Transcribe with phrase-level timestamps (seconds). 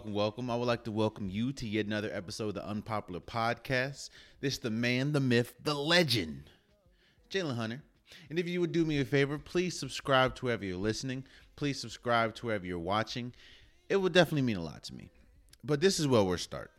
[0.00, 0.50] Welcome, welcome.
[0.50, 4.08] I would like to welcome you to yet another episode of the Unpopular Podcast.
[4.40, 6.44] This is the man, the myth, the legend,
[7.28, 7.82] Jalen Hunter.
[8.30, 11.24] And if you would do me a favor, please subscribe to wherever you're listening.
[11.54, 13.34] Please subscribe to wherever you're watching.
[13.90, 15.10] It would definitely mean a lot to me.
[15.62, 16.70] But this is where we'll start.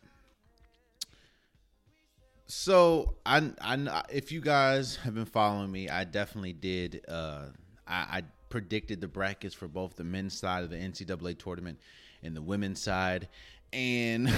[2.47, 7.05] So I, I, if you guys have been following me, I definitely did.
[7.07, 7.49] Uh,
[7.87, 11.77] I, I predicted the brackets for both the men's side of the NCAA tournament
[12.23, 13.27] and the women's side,
[13.73, 14.31] and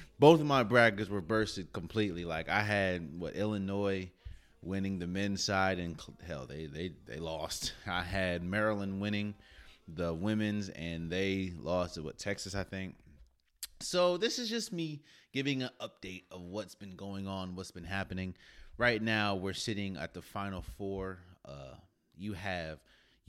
[0.18, 2.24] both of my brackets were bursted completely.
[2.24, 4.10] Like I had what Illinois
[4.62, 7.72] winning the men's side, and hell, they they they lost.
[7.86, 9.34] I had Maryland winning
[9.88, 12.94] the women's, and they lost to what Texas, I think.
[13.80, 17.84] So this is just me giving an update of what's been going on, what's been
[17.84, 18.34] happening.
[18.78, 21.18] Right now, we're sitting at the final four.
[21.44, 21.74] Uh,
[22.16, 22.78] you have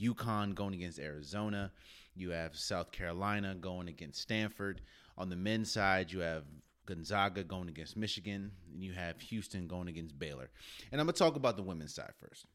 [0.00, 1.72] UConn going against Arizona.
[2.16, 4.80] You have South Carolina going against Stanford.
[5.18, 6.44] On the men's side, you have
[6.86, 10.50] Gonzaga going against Michigan, and you have Houston going against Baylor.
[10.90, 12.46] And I'm going to talk about the women's side first.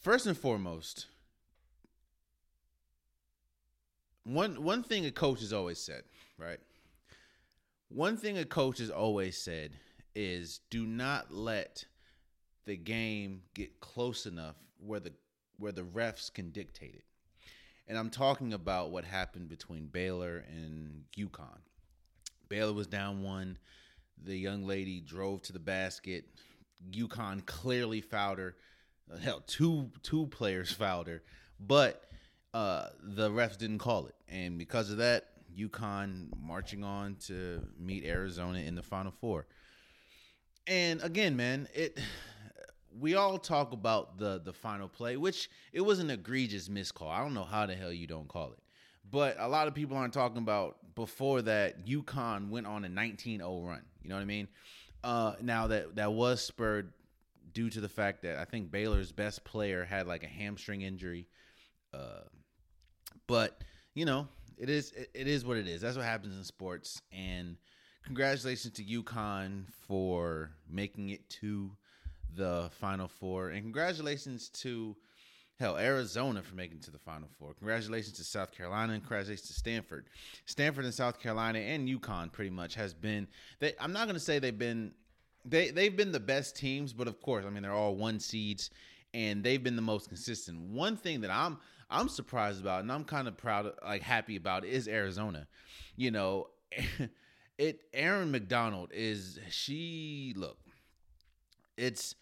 [0.00, 1.06] First and foremost,
[4.24, 6.02] one one thing a coach has always said,
[6.38, 6.60] right?
[7.88, 9.72] One thing a coach has always said
[10.14, 11.84] is do not let
[12.66, 15.12] the game get close enough where the
[15.58, 17.04] where the refs can dictate it.
[17.86, 21.58] And I'm talking about what happened between Baylor and UConn.
[22.48, 23.58] Baylor was down one.
[24.22, 26.24] The young lady drove to the basket.
[26.90, 28.56] UConn clearly fouled her.
[29.20, 31.22] Hell, two two players fouled her,
[31.60, 32.04] but
[32.54, 35.26] uh, the refs didn't call it, and because of that,
[35.58, 39.46] UConn marching on to meet Arizona in the Final Four.
[40.66, 41.98] And again, man, it
[42.98, 47.08] we all talk about the the final play, which it was an egregious miscall.
[47.08, 48.58] I don't know how the hell you don't call it.
[49.10, 53.40] But a lot of people aren't talking about before that UConn went on a 19-0
[53.66, 53.82] run.
[54.02, 54.48] You know what I mean?
[55.02, 56.92] Uh, now that that was spurred
[57.52, 61.28] due to the fact that I think Baylor's best player had like a hamstring injury.
[61.92, 62.22] Uh,
[63.26, 63.62] but
[63.94, 65.80] you know, it is it, it is what it is.
[65.80, 67.02] That's what happens in sports.
[67.12, 67.56] And
[68.04, 71.70] congratulations to UConn for making it to
[72.34, 74.96] the Final Four, and congratulations to
[75.58, 77.54] hell Arizona for making to the Final Four.
[77.54, 80.06] Congratulations to South Carolina and congratulations to Stanford.
[80.46, 83.28] Stanford and South Carolina and UConn pretty much has been.
[83.60, 84.92] They, I'm not going to say they've been
[85.44, 88.70] they they've been the best teams, but of course, I mean they're all one seeds
[89.12, 90.58] and they've been the most consistent.
[90.70, 91.58] One thing that I'm
[91.90, 95.46] I'm surprised about and I'm kind of proud like happy about is Arizona.
[95.96, 96.48] You know,
[97.58, 100.58] it Aaron McDonald is she look
[101.76, 102.14] it's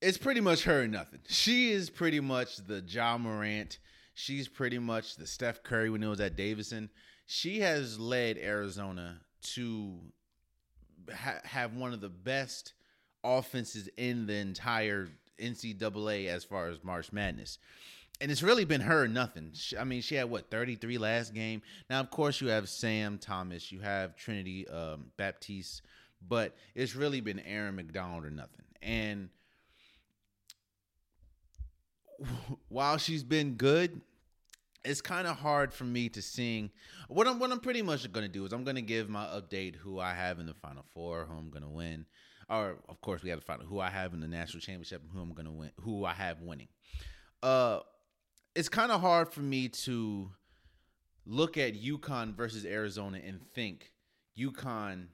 [0.00, 1.20] it's pretty much her and nothing.
[1.28, 3.78] She is pretty much the Ja Morant.
[4.14, 6.90] She's pretty much the Steph Curry when it was at Davidson.
[7.26, 9.20] She has led Arizona
[9.54, 9.98] to
[11.12, 12.74] ha- have one of the best
[13.22, 15.08] offenses in the entire
[15.40, 17.58] NCAA as far as March Madness.
[18.20, 19.50] And it's really been her nothing.
[19.54, 21.62] She, I mean, she had what 33 last game.
[21.88, 25.82] Now, of course, you have Sam Thomas, you have Trinity um, Baptiste,
[26.26, 28.64] but it's really been Aaron McDonald or nothing.
[28.82, 29.28] And
[32.68, 34.00] while she's been good,
[34.84, 36.70] it's kind of hard for me to sing.
[37.08, 39.24] What I'm what I'm pretty much going to do is I'm going to give my
[39.24, 42.06] update who I have in the final four, who I'm going to win,
[42.48, 45.20] or of course we have to find who I have in the national championship, who
[45.20, 46.68] I'm going to win, who I have winning.
[47.42, 47.80] Uh,
[48.54, 50.30] it's kind of hard for me to
[51.26, 53.92] look at UConn versus Arizona and think
[54.38, 55.06] UConn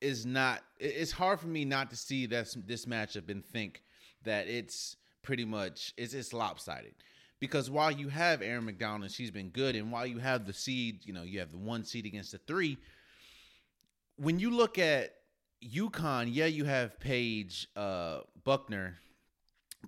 [0.00, 0.62] is not.
[0.78, 3.82] It's hard for me not to see this this matchup and think
[4.24, 6.94] that it's pretty much it's it's lopsided.
[7.40, 11.00] Because while you have Aaron McDonald she's been good, and while you have the seed,
[11.04, 12.78] you know, you have the one seed against the three.
[14.16, 15.14] When you look at
[15.64, 18.98] UConn, yeah, you have Paige uh, Buechner,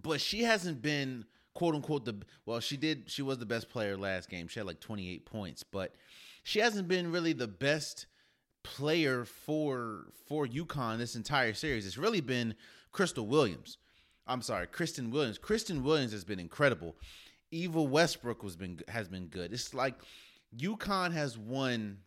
[0.02, 1.24] but she hasn't been
[1.54, 4.48] quote unquote the well, she did she was the best player last game.
[4.48, 5.94] She had like 28 points, but
[6.42, 8.06] she hasn't been really the best
[8.62, 11.86] player for for UConn this entire series.
[11.86, 12.54] It's really been
[12.92, 13.78] Crystal Williams.
[14.26, 15.38] I'm sorry, Christyn Williams.
[15.38, 16.96] Christyn Williams has been incredible.
[17.50, 19.52] Eva Westbrook was been has been good.
[19.52, 19.94] It's like
[20.56, 21.98] UConn has won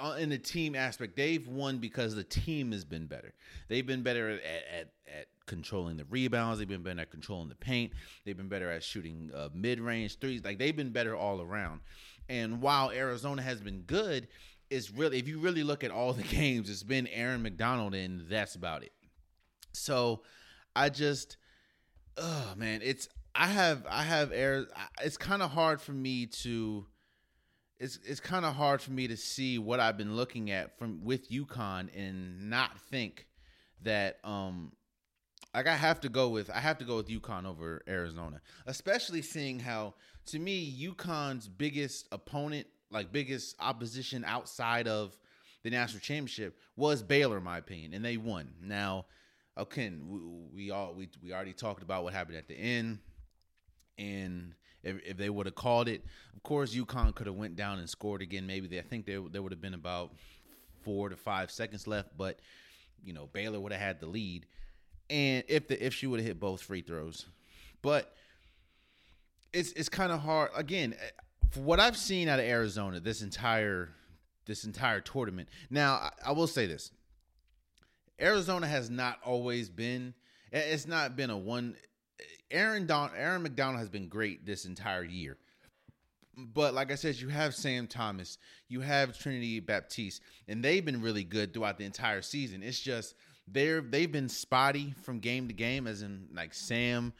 [0.00, 1.16] uh, in the team aspect.
[1.16, 3.32] They've won because the team has been better.
[3.68, 6.58] They've been better at at, at controlling the rebounds.
[6.58, 7.92] They've been better at controlling the paint.
[8.24, 10.44] They've been better at shooting uh, mid range threes.
[10.44, 11.80] Like they've been better all around.
[12.28, 14.28] And while Arizona has been good,
[14.68, 18.28] it's really if you really look at all the games, it's been Aaron McDonald, and
[18.28, 18.92] that's about it.
[19.76, 20.22] So
[20.74, 21.36] I just,
[22.16, 24.66] oh man, it's I have I have air.
[25.02, 26.86] It's kind of hard for me to.
[27.78, 31.04] It's it's kind of hard for me to see what I've been looking at from
[31.04, 33.26] with UConn and not think
[33.82, 34.72] that um
[35.54, 39.20] like I have to go with I have to go with UConn over Arizona, especially
[39.20, 39.94] seeing how
[40.26, 45.14] to me UConn's biggest opponent, like biggest opposition outside of
[45.62, 48.52] the national championship was Baylor, in my opinion, and they won.
[48.62, 49.06] Now,
[49.58, 50.18] okay, we,
[50.54, 52.98] we all we we already talked about what happened at the end
[53.98, 56.04] and if, if they would have called it,
[56.34, 58.46] of course, UConn could have went down and scored again.
[58.46, 60.12] Maybe they, I think there there would have been about
[60.82, 62.38] four to five seconds left, but
[63.04, 64.46] you know Baylor would have had the lead,
[65.10, 67.26] and if the if she would have hit both free throws,
[67.82, 68.14] but
[69.52, 70.94] it's it's kind of hard again.
[71.00, 71.10] Eh,
[71.50, 73.90] for what I've seen out of Arizona this entire
[74.46, 75.48] this entire tournament.
[75.70, 76.92] Now I, I will say this:
[78.20, 80.14] Arizona has not always been.
[80.52, 81.76] It's not been a one
[82.50, 85.38] Aaron Don Aaron McDonald has been great this entire year.
[86.36, 88.36] But like I said, you have Sam Thomas,
[88.68, 92.62] you have Trinity Baptiste, and they've been really good throughout the entire season.
[92.62, 93.14] It's just
[93.48, 97.14] they're they've been spotty from game to game, as in like Sam,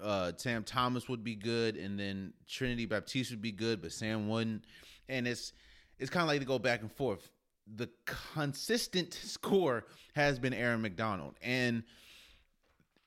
[0.00, 4.28] uh, Sam Thomas would be good, and then Trinity Baptiste would be good, but Sam
[4.28, 4.64] wouldn't.
[5.08, 5.52] And it's
[5.98, 7.28] it's kind of like to go back and forth.
[7.76, 7.88] The
[8.34, 9.84] consistent score
[10.14, 11.84] has been Aaron McDonald, and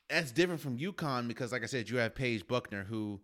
[0.09, 3.19] that's different from UConn because, like I said, you have Paige Buckner, who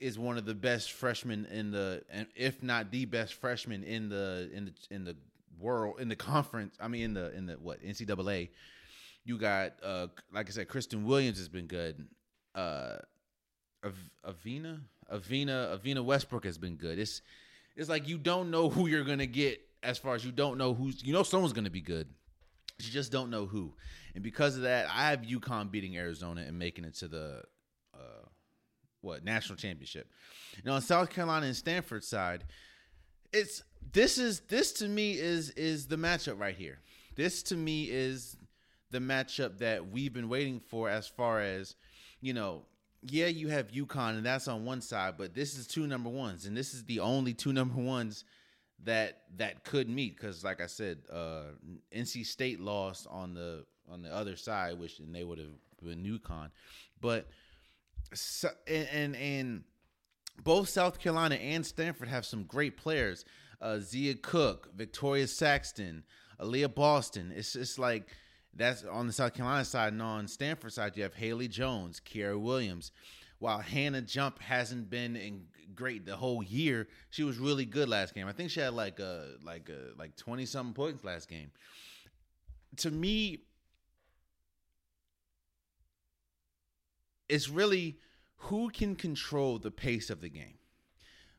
[0.00, 2.02] is one of the best freshmen in the,
[2.34, 5.16] if not the best freshman in the in the in the
[5.58, 6.76] world in the conference.
[6.80, 8.50] I mean, in the in the what NCAA.
[9.26, 12.06] You got, uh, like I said, Christyn Williams has been good.
[12.54, 12.96] Uh,
[14.26, 14.80] Avina,
[15.10, 16.98] Avina, Evina Westbrook has been good.
[16.98, 17.22] It's
[17.76, 20.74] it's like you don't know who you're gonna get as far as you don't know
[20.74, 22.08] who's you know someone's gonna be good.
[22.80, 23.74] You just don't know who.
[24.14, 27.42] And because of that, I have UConn beating Arizona and making it to the
[27.94, 28.26] uh,
[29.00, 30.08] what national championship.
[30.64, 32.44] Now, on South Carolina and Stanford side,
[33.32, 36.80] it's this is this to me is is the matchup right here.
[37.16, 38.36] This to me is
[38.90, 41.74] the matchup that we've been waiting for as far as,
[42.20, 42.62] you know,
[43.02, 46.46] yeah, you have UConn and that's on one side, but this is two number ones,
[46.46, 48.24] and this is the only two number ones
[48.84, 51.52] that that could meet because, like I said, uh,
[51.94, 55.48] NC State lost on the on the other side, which and they would have
[55.82, 56.50] been UConn,
[57.00, 57.28] but
[58.66, 59.64] and, and and
[60.42, 63.24] both South Carolina and Stanford have some great players.
[63.60, 66.04] Uh, Zia Cooke Victoria Saxton,
[66.40, 67.32] Aliyah Boston.
[67.34, 68.08] It's just like
[68.54, 72.40] that's on the South Carolina side, and on Stanford side, you have Haley Jones, Kiera
[72.40, 72.92] Williams.
[73.38, 78.14] While Hannah Jump hasn't been in great the whole year, she was really good last
[78.14, 78.26] game.
[78.26, 81.50] I think she had like a like a like twenty something points last game.
[82.78, 83.40] To me,
[87.28, 87.98] it's really
[88.36, 90.58] who can control the pace of the game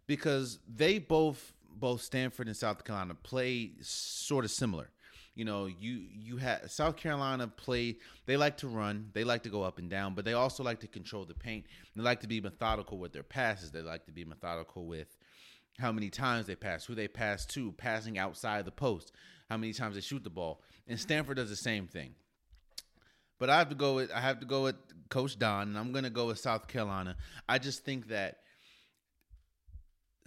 [0.07, 4.89] because they both both Stanford and South Carolina play sort of similar.
[5.35, 7.97] You know, you you have South Carolina play.
[8.25, 9.09] They like to run.
[9.13, 11.65] They like to go up and down, but they also like to control the paint.
[11.95, 13.71] They like to be methodical with their passes.
[13.71, 15.17] They like to be methodical with
[15.77, 19.11] how many times they pass, who they pass to, passing outside the post,
[19.49, 20.61] how many times they shoot the ball.
[20.87, 22.15] And Stanford does the same thing.
[23.37, 24.75] But I have to go with I have to go with
[25.09, 27.17] Coach Dawn, and I'm going to go with South Carolina.
[27.49, 28.37] I just think that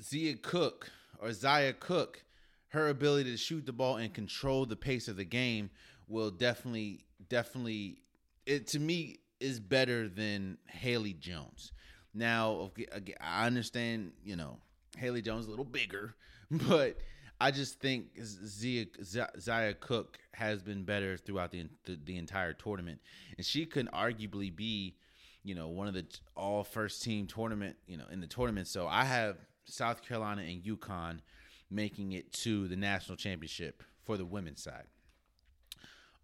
[0.03, 2.23] Zia Cook or Zia Cooke,
[2.69, 5.71] her ability to shoot the ball and control the pace of the game
[6.07, 8.03] will definitely, definitely,
[8.47, 11.73] it to me is better than Haley Jones.
[12.15, 12.73] Now,
[13.21, 14.59] I understand, you know,
[14.97, 16.15] Haley Jones a little bigger,
[16.51, 16.99] but
[17.41, 23.01] I just think Zia, Zia Cooke has been better throughout the, the, the entire tournament,
[23.37, 24.97] and she could arguably be,
[25.45, 26.05] you know, one of the
[26.37, 28.67] all first team tournament, you know, in the tournament.
[28.67, 31.21] So I have South Carolina and UConn
[31.71, 34.87] making it to the national championship for the women's side.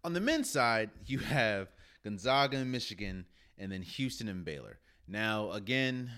[0.03, 1.69] On the men's side, you have
[2.03, 3.25] Gonzaga and Michigan,
[3.57, 4.79] and then Houston and Baylor.
[5.07, 6.11] Now, again,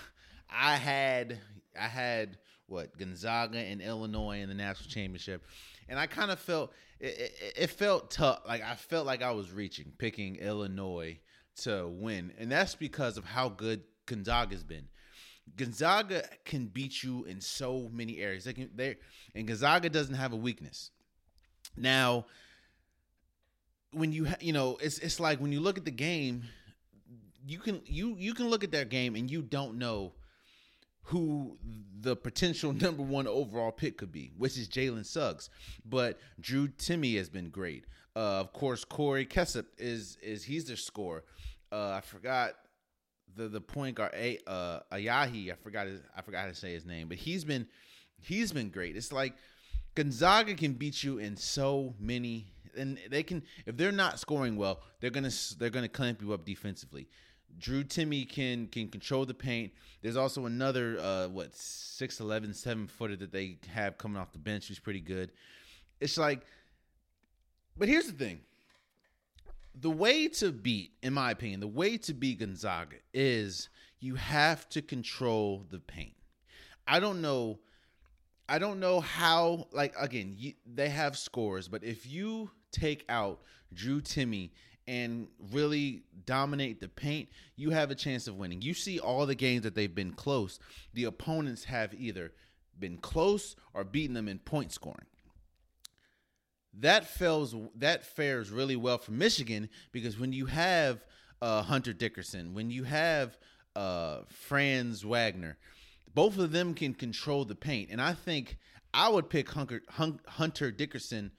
[0.50, 1.38] I had
[1.78, 5.44] I had what Gonzaga and Illinois in the national championship,
[5.88, 8.42] and I kind of felt it, it, it, felt tough.
[8.46, 11.18] Like I felt like I was reaching, picking Illinois
[11.62, 14.88] to win, and that's because of how good Gonzaga's been.
[15.56, 18.44] Gonzaga can beat you in so many areas.
[18.44, 18.96] They can they
[19.34, 20.90] and Gonzaga doesn't have a weakness.
[21.76, 22.26] Now,
[23.92, 26.44] when you ha, you know, it's it's like when you look at the game,
[27.46, 30.12] you can you you can look at that game and you don't know
[31.04, 31.58] who
[32.00, 35.50] the potential number one overall pick could be, which is Jalen Suggs.
[35.84, 37.84] But Drew Timme has been great.
[38.14, 41.24] Uh, of course, Corey Kispert is is he's their scorer.
[41.70, 42.52] Uh, I forgot
[43.36, 46.84] the the point guard a uh Ayahi, I forgot his, I forgot to say his
[46.84, 47.66] name, but he's been
[48.20, 48.96] he's been great.
[48.96, 49.34] It's like
[49.94, 52.46] Gonzaga can beat you in so many
[52.76, 56.22] and they can if they're not scoring well, they're going to they're going to clamp
[56.22, 57.08] you up defensively.
[57.58, 59.72] Drew Timme can can control the paint.
[60.00, 64.68] There's also another uh what 6'11 7 footer that they have coming off the bench
[64.68, 65.32] who's pretty good.
[66.00, 66.40] It's like
[67.76, 68.40] but here's the thing.
[69.74, 73.68] The way to beat, in my opinion, the way to beat Gonzaga is
[74.00, 76.14] you have to control the paint.
[76.86, 77.60] I don't know
[78.48, 83.40] I don't know how like again, you, they have scores, but if you take out
[83.72, 84.50] Drew Timme
[84.86, 88.60] and really dominate the paint, you have a chance of winning.
[88.60, 90.58] You see all the games that they've been close,
[90.92, 92.32] the opponents have either
[92.78, 95.06] been close or beaten them in point scoring.
[96.80, 101.04] That fails that fares really well for Michigan because when you have
[101.42, 103.38] uh, Hunter Dickinson, when you have
[103.76, 105.58] uh, Franz Wagner,
[106.14, 108.56] both of them can control the paint, and I think
[108.94, 109.82] I would pick Hunter,
[110.26, 111.32] Hunter Dickinson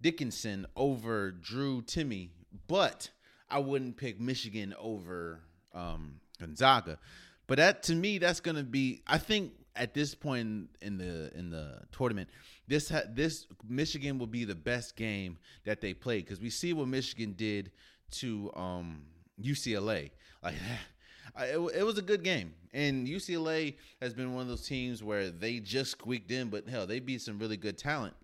[0.00, 2.30] Dickinson over Drew Timme,
[2.66, 3.10] but
[3.48, 5.40] I wouldn't pick Michigan over
[5.74, 6.98] um, Gonzaga.
[7.46, 9.02] But that to me, that's going to be.
[9.06, 12.28] I think at this point in the in the tournament,
[12.68, 16.72] this ha- this Michigan will be the best game that they played because we see
[16.72, 17.70] what Michigan did
[18.12, 19.02] to um,
[19.40, 20.10] UCLA.
[20.42, 20.54] Like
[21.40, 25.30] it, it was a good game, and UCLA has been one of those teams where
[25.30, 28.14] they just squeaked in, but hell, they beat some really good talent.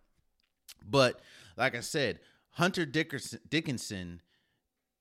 [0.88, 1.20] But
[1.56, 4.20] like I said, Hunter Dickerson, Dickinson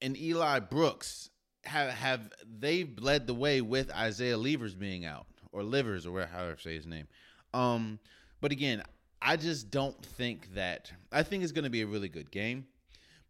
[0.02, 1.30] and Eli Brooks
[1.66, 5.28] have have they've led the way with Isaiah Levers being out
[5.58, 7.08] or Livers or where however say his name.
[7.54, 8.00] Um,
[8.42, 8.84] but again,
[9.22, 12.66] I just don't think that I think it's going to be a really good game.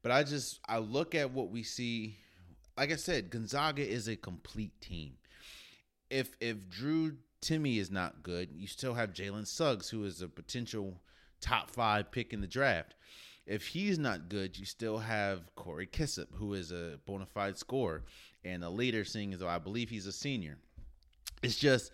[0.04, 2.18] But I just I look at what we see.
[2.78, 5.14] Like I said, Gonzaga is a complete team.
[6.10, 10.28] If if Drew Timme is not good, you still have Jalen Suggs, who is a
[10.28, 11.02] potential
[11.40, 12.96] top five pick in the draft.
[13.46, 18.04] If he's not good, you still have Corey Kispert, who is a bona fide scorer
[18.44, 20.58] and a leader, seeing as though I believe he's a senior.
[21.42, 21.92] It's just,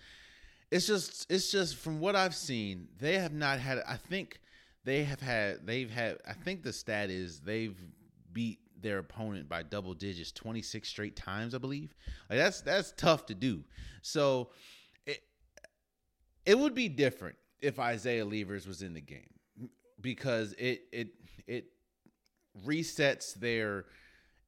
[0.73, 3.83] it's just, it's just from what I've seen, they have not had.
[3.87, 4.39] I think
[4.83, 6.17] they have had, they've had.
[6.27, 7.77] I think the stat is they've
[8.31, 11.95] beat their opponent by double digits 26 straight times, I believe.
[12.29, 13.63] Like that's that's tough to do.
[14.01, 14.49] So
[15.05, 15.21] it
[16.45, 19.29] it would be different if Isaiah Levers was in the game
[20.01, 21.07] because it it
[21.47, 21.65] it
[22.65, 23.85] resets their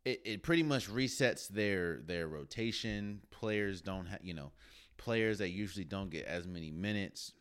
[0.03, 3.22] it, it pretty much resets their their rotation.
[3.32, 4.51] Players don't have you know
[4.98, 7.34] players that usually don't get as many minutes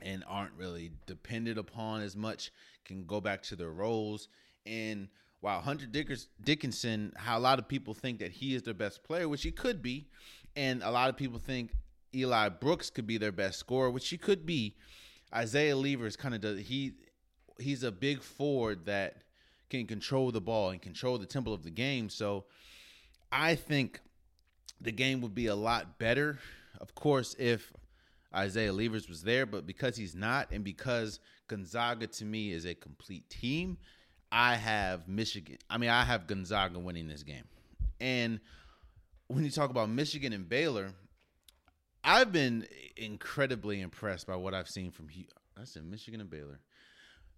[0.00, 2.52] and aren't really depended upon as much
[2.84, 4.28] can go back to their roles.
[4.66, 5.08] And
[5.40, 9.28] while Hunter Dickinson, how a lot of people think that he is their best player,
[9.28, 10.08] which he could be,
[10.56, 11.72] and a lot of people think
[12.14, 14.76] Eli Brooks could be their best scorer, which he could be.
[15.34, 16.94] Isaiah Levers kind of does he
[17.58, 19.22] he's a big forward that
[19.68, 22.08] can control the ball and control the tempo of the game.
[22.08, 22.46] So
[23.30, 24.00] I think
[24.80, 26.38] the game would be a lot better,
[26.80, 27.72] of course, if
[28.34, 32.74] Isaiah Levers was there, but because he's not, and because Gonzaga to me is a
[32.74, 33.76] complete team,
[34.32, 35.58] I have Michigan.
[35.68, 37.44] I mean, I have Gonzaga winning this game.
[38.00, 38.40] And
[39.26, 40.92] when you talk about Michigan and Baylor,
[42.02, 45.08] I've been incredibly impressed by what I've seen from.
[45.58, 46.60] I said Michigan and Baylor.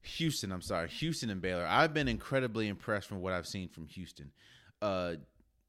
[0.02, 1.66] Houston, I'm sorry, Houston and Baylor.
[1.66, 4.32] I've been incredibly impressed from what I've seen from Houston.
[4.80, 5.14] Uh,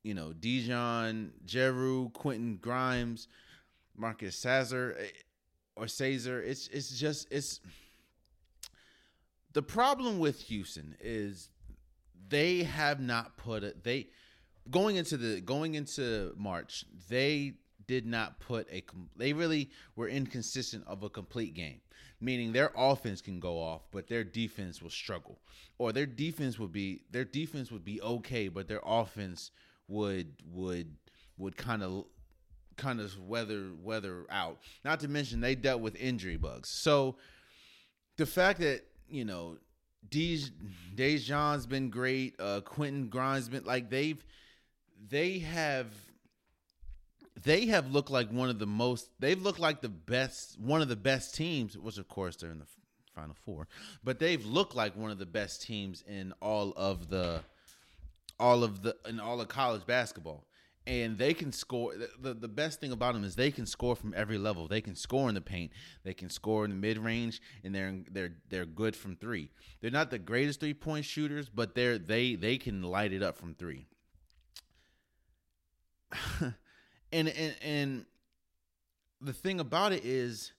[0.04, 3.28] you know, DeJon, Jarreau, Quentin Grimes,
[3.98, 5.08] Marcus Sazor eh,
[5.76, 6.42] or Caesar.
[6.42, 7.60] It's it's just it's
[9.54, 11.50] the problem with Houston is
[12.30, 14.08] they have not put it they
[14.70, 17.54] going into the going into March, they
[17.88, 18.84] did not put a
[19.16, 21.82] they really were inconsistent of a complete game
[22.24, 25.40] meaning their offense can go off, but their defense will struggle,
[25.78, 29.52] or their defense would be their defense would be okay, but their offense
[29.88, 30.96] would would
[31.38, 32.06] would kind of
[32.78, 34.60] kind of weather weather out.
[34.84, 36.70] Not to mention they dealt with injury bugs.
[36.70, 37.16] So
[38.18, 39.58] the fact that you know
[40.10, 40.50] Dej
[40.96, 44.24] Dejan's been great, uh, Quentin Grimes been like they've
[45.10, 45.88] they have
[47.44, 50.88] they have looked like one of the most they've looked like the best one of
[50.88, 52.68] the best teams which of course they're in the
[53.14, 53.68] final four
[54.04, 57.42] but they've looked like one of the best teams in all of the
[58.40, 60.46] all of the in all of college basketball
[60.86, 64.14] and they can score the, the best thing about them is they can score from
[64.16, 64.68] every level.
[64.68, 65.72] They can score in the paint.
[66.04, 69.52] They can score in the mid-range and they're they're they're good from three.
[69.82, 73.56] They're not the greatest three-point shooters but they're they they can light it up from
[73.56, 73.88] three.
[77.12, 78.06] And and and
[79.22, 80.52] the thing about it is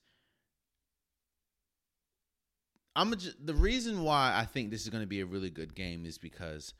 [2.95, 5.75] I'm a, the reason why I think this is going to be a really good
[5.75, 6.73] game is because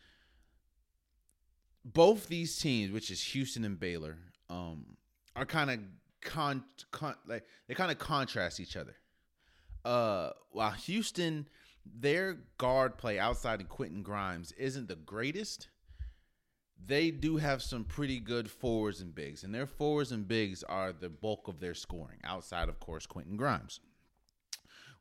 [1.85, 4.17] both these teams, which is Houston and Baylor,
[4.49, 4.97] um,
[5.35, 5.79] are kind of
[6.21, 8.95] con, con like they kind of contrast each other.
[9.85, 11.47] Uh, while Houston,
[11.85, 15.67] their guard play outside of Quentin Grimes isn't the greatest.
[16.83, 20.91] They do have some pretty good forwards and bigs, and their forwards and bigs are
[20.91, 23.79] the bulk of their scoring, outside, of course, Quentin Grimes.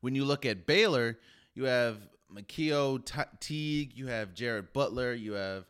[0.01, 1.17] When you look at Baylor,
[1.53, 1.97] you have
[2.33, 3.03] MaCio
[3.39, 5.65] Teague, you have Jared Butler, you have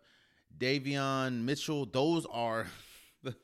[0.57, 1.85] Davion Mitchell.
[1.85, 2.67] Those are
[3.23, 3.35] the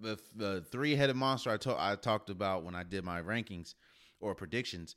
[0.00, 3.74] the, the three headed monster I, to- I talked about when I did my rankings
[4.20, 4.96] or predictions.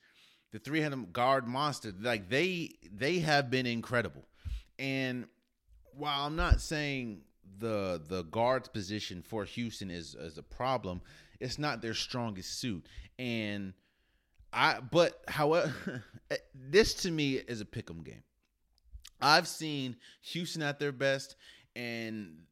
[0.52, 4.26] The three headed guard monster, like they they have been incredible.
[4.80, 5.26] And
[5.94, 7.22] while I'm not saying
[7.60, 11.02] the the guards position for Houston is is a problem,
[11.40, 12.86] it's not their strongest suit.
[13.20, 13.74] And
[14.52, 16.04] I but however
[16.56, 18.24] this to me is a pick'em game.
[19.22, 21.36] I've seen Houston at their best
[21.76, 22.44] and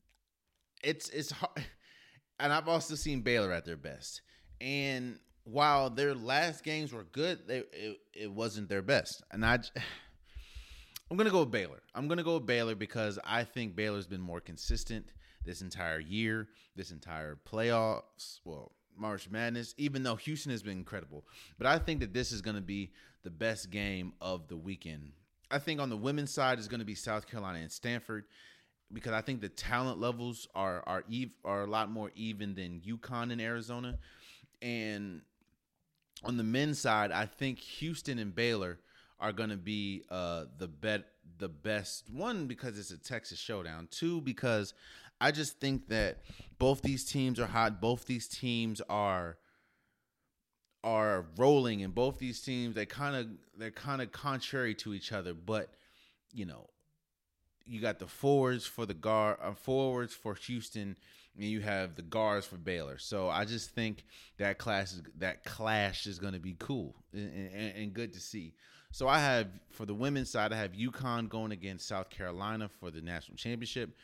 [0.83, 1.65] it's it's hard
[2.39, 4.21] and I've also seen Baylor at their best.
[4.59, 9.23] And while their last games were good, they it, it wasn't their best.
[9.31, 9.59] And I
[11.09, 11.81] I'm gonna go with Baylor.
[11.95, 15.13] I'm gonna go with Baylor because I think Baylor's been more consistent
[15.45, 18.39] this entire year, this entire playoffs.
[18.43, 21.25] Well, March Madness, even though Houston has been incredible.
[21.57, 22.91] But I think that this is gonna be
[23.23, 25.11] the best game of the weekend.
[25.49, 28.25] I think on the women's side is gonna be South Carolina and Stanford
[28.91, 32.81] because I think the talent levels are are ev- are a lot more even than
[32.81, 33.97] UConn and Arizona.
[34.61, 35.21] And
[36.23, 38.79] on the men's side, I think Houston and Baylor
[39.19, 41.05] are going to be uh, the bet
[41.39, 43.87] the best one because it's a Texas showdown.
[43.91, 44.73] Two because
[45.19, 46.19] I just think that
[46.57, 47.81] both these teams are hot.
[47.81, 49.37] Both these teams are
[50.83, 55.11] are rolling, and both these teams they kind of they're kind of contrary to each
[55.11, 55.33] other.
[55.33, 55.73] But
[56.33, 56.69] you know,
[57.65, 60.95] you got the forwards for the guard uh, forwards for Houston
[61.37, 62.97] and you have the guards for Baylor.
[62.97, 64.05] So I just think
[64.37, 68.19] that class is, that clash is going to be cool and, and, and, good to
[68.19, 68.53] see.
[68.91, 72.89] So I have for the women's side, I have UConn going against South Carolina for
[72.89, 73.95] the national championship,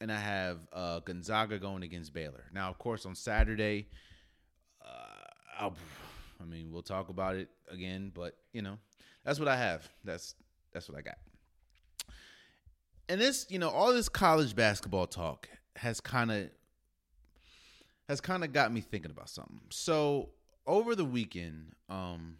[0.00, 2.44] and I have uh, Gonzaga going against Baylor.
[2.52, 3.88] Now, of course, on Saturday,
[4.84, 5.70] uh,
[6.40, 8.78] i mean, we'll talk about it again, but you know,
[9.24, 9.88] that's what I have.
[10.04, 10.34] That's
[10.72, 11.18] that's what I got.
[13.08, 16.50] And this, you know, all this college basketball talk has kind of
[18.08, 19.60] has kind of got me thinking about something.
[19.70, 20.30] So
[20.66, 22.36] over the weekend, um,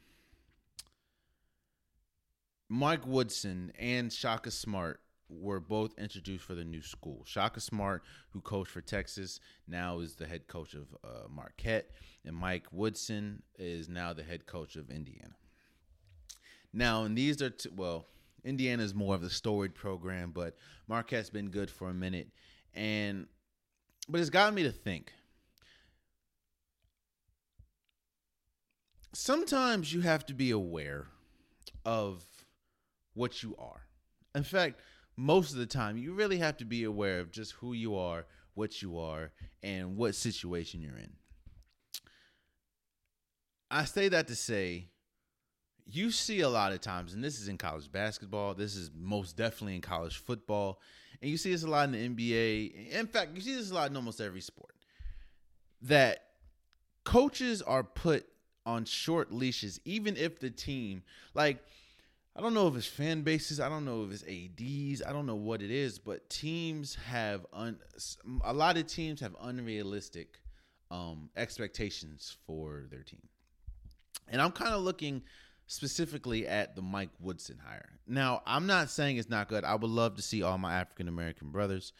[2.68, 7.22] Mike Woodson and Shaka Smart were both introduced for the new school.
[7.26, 11.90] Shaka Smart, who coached for Texas, now is the head coach of uh, Marquette,
[12.24, 15.34] and Mike Woodson is now the head coach of Indiana.
[16.72, 18.06] Now, and these are t- well,
[18.44, 22.28] Indiana is more of the storied program, but Marquette's been good for a minute,
[22.74, 23.26] and
[24.08, 25.12] but it's gotten me to think.
[29.14, 31.06] Sometimes you have to be aware
[31.84, 32.24] of
[33.14, 33.82] what you are.
[34.34, 34.80] In fact,
[35.18, 38.24] most of the time, you really have to be aware of just who you are,
[38.54, 39.32] what you are,
[39.64, 41.10] and what situation you're in.
[43.68, 44.90] I say that to say,
[45.84, 49.36] you see a lot of times, and this is in college basketball, this is most
[49.36, 50.80] definitely in college football,
[51.20, 52.92] and you see this a lot in the NBA.
[52.92, 54.76] In fact, you see this a lot in almost every sport.
[55.82, 56.20] That
[57.02, 58.24] coaches are put
[58.64, 61.02] on short leashes, even if the team,
[61.34, 61.58] like,
[62.38, 65.26] I don't know if it's fan bases, I don't know if it's ADs, I don't
[65.26, 67.80] know what it is, but teams have un,
[68.44, 70.38] a lot of teams have unrealistic
[70.92, 73.26] um, expectations for their team.
[74.28, 75.22] And I'm kind of looking
[75.66, 77.88] specifically at the Mike Woodson hire.
[78.06, 79.64] Now, I'm not saying it's not good.
[79.64, 81.92] I would love to see all my African American brothers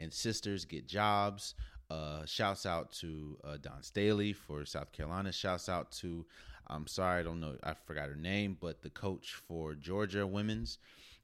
[0.00, 1.54] and sisters get jobs.
[1.88, 5.30] Uh, shouts out to uh, Dawn Staley for South Carolina.
[5.30, 6.26] Shouts out to,
[6.66, 10.78] I'm sorry, I don't know, I forgot her name, but the coach for Georgia women's.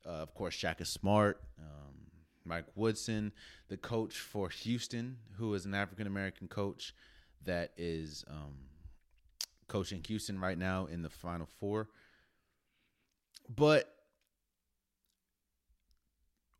[0.06, 1.94] Uh, of course, Shaka Smart, um,
[2.44, 3.32] Mike Woodson,
[3.68, 6.94] the coach for Houston, who is an African American coach
[7.44, 8.56] that is um,
[9.68, 11.88] coaching Houston right now in the Final Four.
[13.54, 13.92] But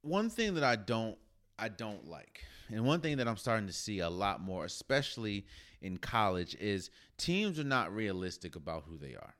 [0.02, 1.16] one thing that I don't
[1.58, 5.46] I don't like, and one thing that I'm starting to see a lot more, especially
[5.82, 9.34] in college, is teams are not realistic about who they are.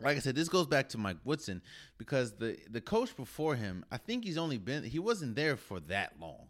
[0.00, 1.62] Like I said, this goes back to Mike Woodson
[1.98, 5.80] because the the coach before him, I think he's only been he wasn't there for
[5.80, 6.48] that long.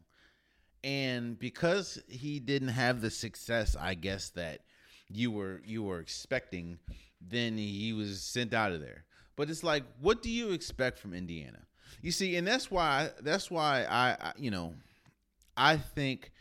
[0.82, 4.60] And because he didn't have the success, I guess that
[5.08, 6.78] you were you were expecting,
[7.20, 9.04] then he was sent out of there.
[9.36, 11.60] But it's like, what do you expect from Indiana?
[12.02, 14.74] You see, and that's why that's why I, I you know,
[15.56, 16.32] I think,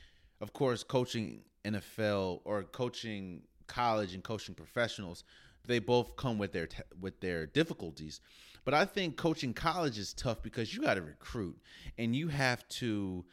[0.42, 5.24] of course, coaching NFL or coaching college and coaching professionals,
[5.66, 6.68] they both come with their
[7.00, 8.22] with their difficulties.
[8.66, 11.58] But I think coaching college is tough because you got to recruit
[11.98, 13.26] and you have to,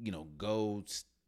[0.00, 0.84] you know, go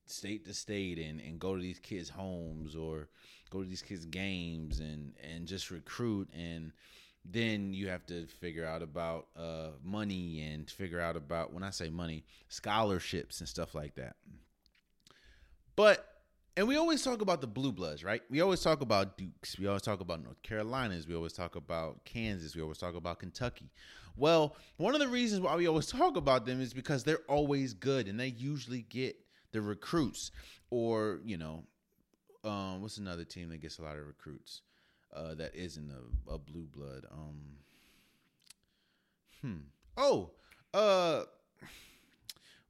[0.07, 3.09] state to state and, and go to these kids' homes or
[3.51, 6.73] go to these kids' games and and just recruit and
[7.31, 11.71] then you have to figure out about uh, money and figure out about when I
[11.71, 14.16] say money, scholarships and stuff like that.
[15.77, 16.07] But
[16.59, 18.21] and we always talk about the blue bloods, right?
[18.29, 19.57] We always talk about Dukes.
[19.61, 21.07] We always talk about North Carolinas.
[21.07, 22.57] We always talk about Kansas.
[22.57, 23.71] We always talk about Kentucky.
[24.16, 27.75] Well, one of the reasons why we always talk about them is because they're always
[27.75, 29.16] good and they usually get
[29.53, 30.33] the recruits.
[30.71, 31.62] Or, you know,
[32.42, 34.62] um, what's another team that gets a lot of recruits
[35.14, 37.07] uh, that isn't a, a blue blood?
[37.12, 37.40] Um,
[39.42, 39.59] hmm.
[39.97, 40.33] Oh,
[40.75, 41.23] uh,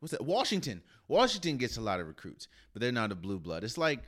[0.01, 0.25] what's that?
[0.25, 0.83] Washington.
[1.09, 3.65] Washington gets a lot of recruits, but they're not a blue blood.
[3.65, 4.01] It's like,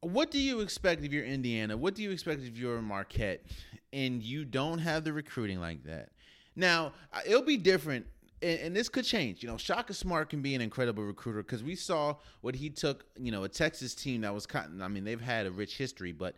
[0.00, 1.76] what do you expect if you're Indiana?
[1.76, 3.44] What do you expect if you're Marquette
[3.92, 6.10] and you don't have the recruiting like that?
[6.56, 6.92] Now,
[7.26, 8.06] it'll be different,
[8.42, 9.42] and, and this could change.
[9.42, 13.04] You know, Shaka Smart can be an incredible recruiter because we saw what he took,
[13.16, 16.12] you know, a Texas team that was kind I mean, they've had a rich history,
[16.12, 16.34] but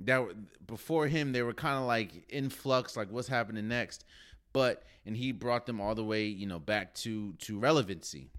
[0.00, 0.22] that
[0.66, 4.04] before him, they were kind of like in flux, like what's happening next
[4.52, 8.30] but and he brought them all the way you know back to to relevancy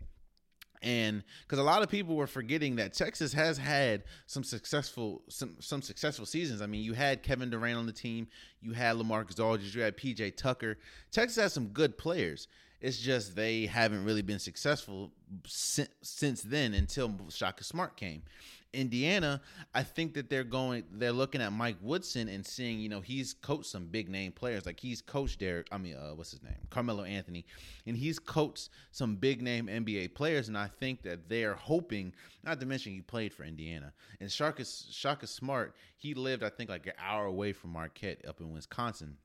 [0.82, 5.56] and because a lot of people were forgetting that Texas has had some successful some
[5.60, 6.62] some successful seasons.
[6.62, 8.28] I mean, you had Kevin Durant on the team,
[8.62, 10.78] you had LaMarcus Aldridge, you had PJ Tucker.
[11.12, 12.48] Texas has some good players.
[12.80, 15.12] It's just they haven't really been successful
[15.46, 18.24] since, since then until Shaka Smart came.
[18.74, 19.42] Indiana,
[19.74, 23.34] I think that they're going, they're looking at Mike Woodson and seeing, you know, he's
[23.34, 24.66] coached some big name players.
[24.66, 26.56] Like he's coached Derek, I mean, uh, what's his name?
[26.70, 27.46] Carmelo Anthony.
[27.86, 30.48] And he's coached some big name NBA players.
[30.48, 33.92] And I think that they're hoping, not to mention he played for Indiana.
[34.20, 38.40] And Shaka, Shaka Smart, he lived, I think, like an hour away from Marquette up
[38.40, 39.18] in Wisconsin.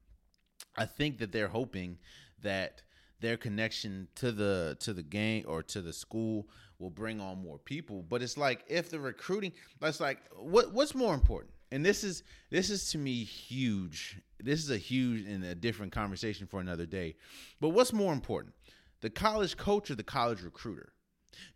[0.77, 1.99] I think that they're hoping
[2.43, 2.83] that
[3.21, 6.49] their connection to the to the game or to the school
[6.79, 8.03] will bring on more people.
[8.03, 11.53] But it's like if the recruiting, that's like what what's more important.
[11.73, 14.21] And this is this is to me huge.
[14.39, 17.17] This is a huge and a different conversation for another day.
[17.61, 18.55] But what's more important,
[19.01, 20.93] the college coach or the college recruiter?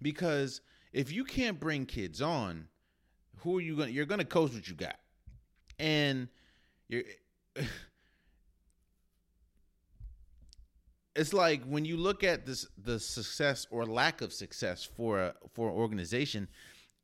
[0.02, 0.60] Because
[0.92, 2.68] if you can't bring kids on,
[3.38, 3.88] who are you going?
[3.88, 4.98] to You're going to coach what you got,
[5.78, 6.28] and
[6.88, 7.04] you're.
[11.16, 15.34] it's like when you look at this the success or lack of success for a
[15.52, 16.48] for an organization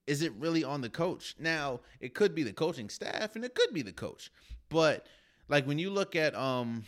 [0.07, 1.35] is it really on the coach?
[1.37, 4.31] Now it could be the coaching staff and it could be the coach
[4.69, 5.07] but
[5.49, 6.83] like when you look at um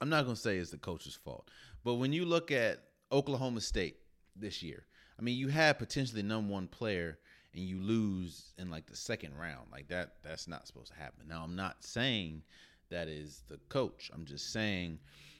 [0.00, 1.50] i'm not going to say it's the coach's fault
[1.84, 3.96] but when you look at oklahoma state
[4.36, 4.84] this year
[5.18, 7.18] i mean you have potentially number one player
[7.54, 11.26] and you lose in like the second round like that that's not supposed to happen.
[11.28, 12.42] Now i'm not saying
[12.90, 14.98] that is the coach i'm just saying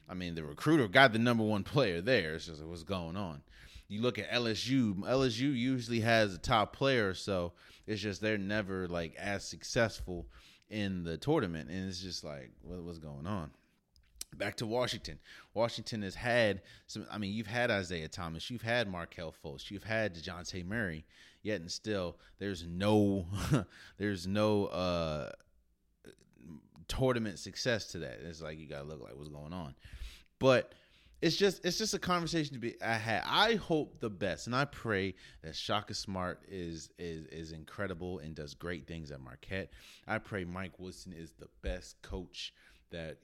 [0.09, 2.33] I mean, the recruiter got the number one player there.
[2.33, 3.41] It's just what's going on.
[3.87, 4.95] You look at LSU.
[4.99, 7.53] LSU usually has a top player, so
[7.85, 10.27] it's just they're never like as successful
[10.69, 13.51] in the tournament, and it's just like what, what's going on.
[14.35, 15.19] Back to Washington.
[15.53, 17.05] Washington has had some.
[17.11, 21.05] I mean, you've had Isaiah Thomas, you've had Markelle Fultz, you've had Dejounte Murray.
[21.41, 23.25] Yet and still, there's no,
[23.97, 25.31] there's no uh
[26.89, 28.19] tournament success to that.
[28.21, 29.73] It's like you gotta look like what's going on.
[30.39, 30.73] But
[31.21, 33.23] it's just it's just a conversation to be I had.
[33.25, 38.33] I hope the best, and I pray that Shaka Smart is is is incredible and
[38.33, 39.69] does great things at Marquette.
[40.07, 42.53] I pray Mike Woodson is the best coach
[42.91, 43.17] that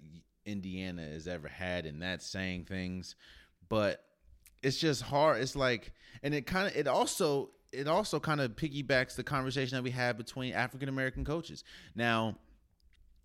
[0.46, 3.16] Indiana has ever had, and that's saying things.
[3.70, 4.04] But
[4.62, 5.42] it's just hard.
[5.42, 9.78] It's like, and it kind of it also it also kind of piggybacks the conversation
[9.78, 11.64] that we have between African American coaches.
[11.96, 12.36] Now,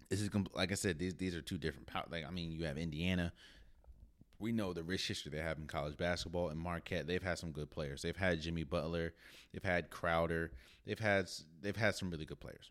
[0.09, 1.89] this is like I said, these these are two different.
[2.11, 3.33] Like I mean, you have Indiana
[4.41, 6.49] we know the rich history they have in college basketball.
[6.49, 8.03] And Marquette, they've had some good players.
[8.03, 9.13] They've had Jimmy Butler,
[9.53, 10.51] they've had Crowder,
[10.87, 12.71] they've had they've had some really good players.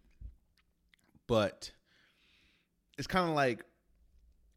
[1.27, 1.71] But
[2.97, 3.63] it's kind of like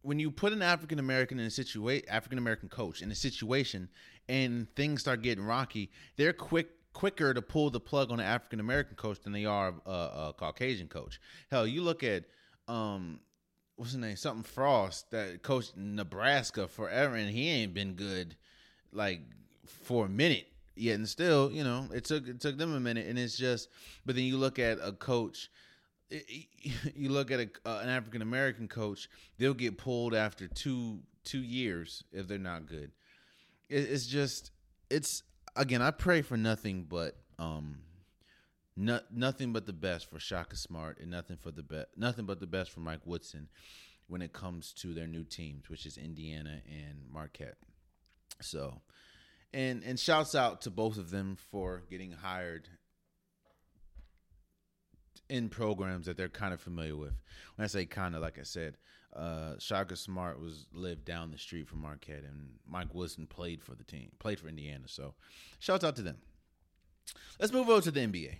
[0.00, 3.88] when you put an African American in a situation, African American coach in a situation,
[4.28, 8.60] and things start getting rocky, they're quick quicker to pull the plug on an African
[8.60, 11.20] American coach than they are a, a Caucasian coach.
[11.50, 12.24] Hell, you look at
[12.68, 13.20] um,
[13.82, 14.14] what's his name?
[14.14, 18.36] Something Frost that coached Nebraska forever, and he ain't been good
[18.92, 19.22] like
[19.66, 20.46] for a minute.
[20.76, 20.94] yet.
[20.94, 23.68] and still, you know, it took it took them a minute, and it's just.
[24.06, 25.50] But then you look at a coach.
[26.94, 31.42] You look at a, uh, an African American coach; they'll get pulled after two two
[31.42, 32.92] years if they're not good.
[33.68, 34.52] It, it's just,
[34.90, 35.24] it's
[35.56, 35.82] again.
[35.82, 37.78] I pray for nothing but um,
[38.82, 42.40] not, nothing but the best for Shaka Smart, and nothing for the best, nothing but
[42.40, 43.48] the best for Mike Woodson
[44.08, 47.56] when it comes to their new teams, which is Indiana and Marquette.
[48.40, 48.80] So,
[49.52, 52.68] and and shouts out to both of them for getting hired
[55.28, 57.14] in programs that they're kind of familiar with.
[57.56, 58.76] When I say kind of, like I said,
[59.14, 63.74] uh, Shaka Smart was lived down the street from Marquette, and Mike Woodson played for
[63.74, 64.84] the team, played for Indiana.
[64.86, 65.14] So,
[65.58, 66.18] shouts out to them.
[67.38, 68.38] Let's move over to the NBA.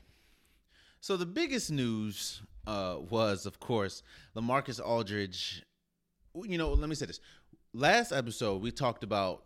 [1.03, 4.05] So the biggest news uh, was, of course,
[4.37, 5.65] LaMarcus Aldridge.
[6.33, 7.19] You know, let me say this.
[7.75, 9.43] Last episode, we talked about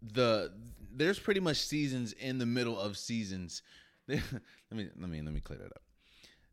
[0.00, 0.52] the
[0.94, 3.62] there's pretty much seasons in the middle of seasons.
[4.06, 4.22] let
[4.70, 5.82] me let me let me clear that up.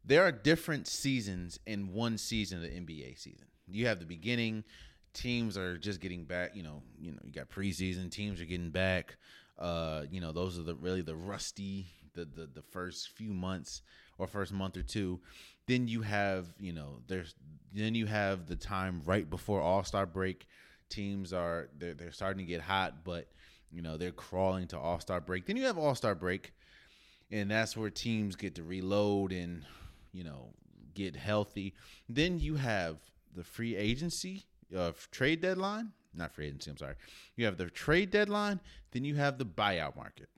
[0.04, 3.46] There are different seasons in one season of the NBA season.
[3.68, 4.64] You have the beginning,
[5.14, 6.56] teams are just getting back.
[6.56, 9.18] You know, you know, you got preseason teams are getting back.
[9.60, 13.82] Uh, you know, those are the really the rusty the, the the first few months
[14.18, 15.20] or first month or two.
[15.68, 17.36] Then you have you know there's
[17.74, 20.48] then you have the time right before All Star break.
[20.90, 23.28] Teams are they're they're starting to get hot, but
[23.72, 25.46] you know they're crawling to All Star break.
[25.46, 26.54] Then you have All Star break,
[27.32, 29.64] and that's where teams get to reload and
[30.12, 30.54] you know
[30.96, 31.76] get healthy.
[32.08, 32.98] Then you have
[33.36, 34.46] the free agency
[34.76, 35.92] uh, trade deadline.
[36.14, 36.72] Not free agency.
[36.72, 36.96] I'm sorry.
[37.36, 38.60] You have the trade deadline.
[38.92, 40.30] Then you have the buyout market.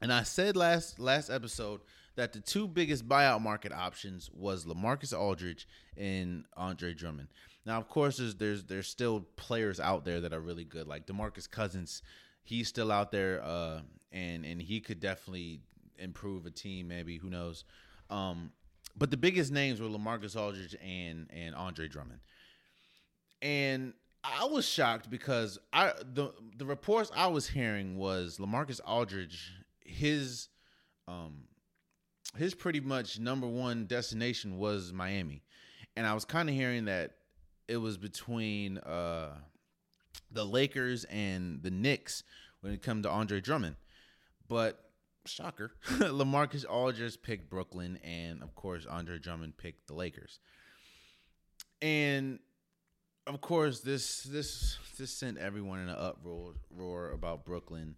[0.00, 1.80] And I said last last episode
[2.16, 7.28] that the two biggest buyout market options was LaMarcus Aldridge and Andre Drummond.
[7.64, 11.06] Now, of course, there's there's there's still players out there that are really good, like
[11.06, 12.02] DeMarcus Cousins.
[12.42, 13.80] He's still out there, uh,
[14.12, 15.60] and and he could definitely
[15.98, 16.88] improve a team.
[16.88, 17.64] Maybe who knows?
[18.10, 18.52] Um,
[18.96, 22.20] but the biggest names were LaMarcus Aldridge and and Andre Drummond.
[23.42, 29.52] And I was shocked because I the the reports I was hearing was LaMarcus Aldridge
[29.88, 30.48] his
[31.06, 31.44] um
[32.36, 35.42] his pretty much number one destination was Miami.
[35.96, 37.12] And I was kind of hearing that
[37.66, 39.34] it was between uh
[40.30, 42.22] the Lakers and the Knicks
[42.60, 43.76] when it comes to Andre Drummond.
[44.48, 44.78] But
[45.26, 50.38] shocker, LaMarcus Aldridge picked Brooklyn and of course Andre Drummond picked the Lakers.
[51.80, 52.40] And
[53.26, 57.96] of course this this this sent everyone in an uproar roar about Brooklyn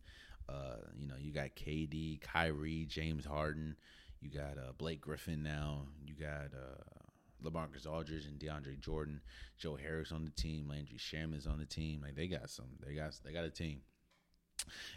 [0.51, 3.77] uh, you know, you got KD, Kyrie, James Harden.
[4.21, 5.87] You got uh, Blake Griffin now.
[6.05, 9.21] You got uh, LaMarcus Aldridge and DeAndre Jordan,
[9.59, 12.03] Joe Harris on the team, Landry Shamet's on the team.
[12.03, 13.81] Like they got some, they got they got a team.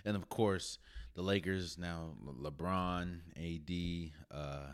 [0.03, 0.77] And of course,
[1.15, 4.67] the Lakers now LeBron, AD, uh,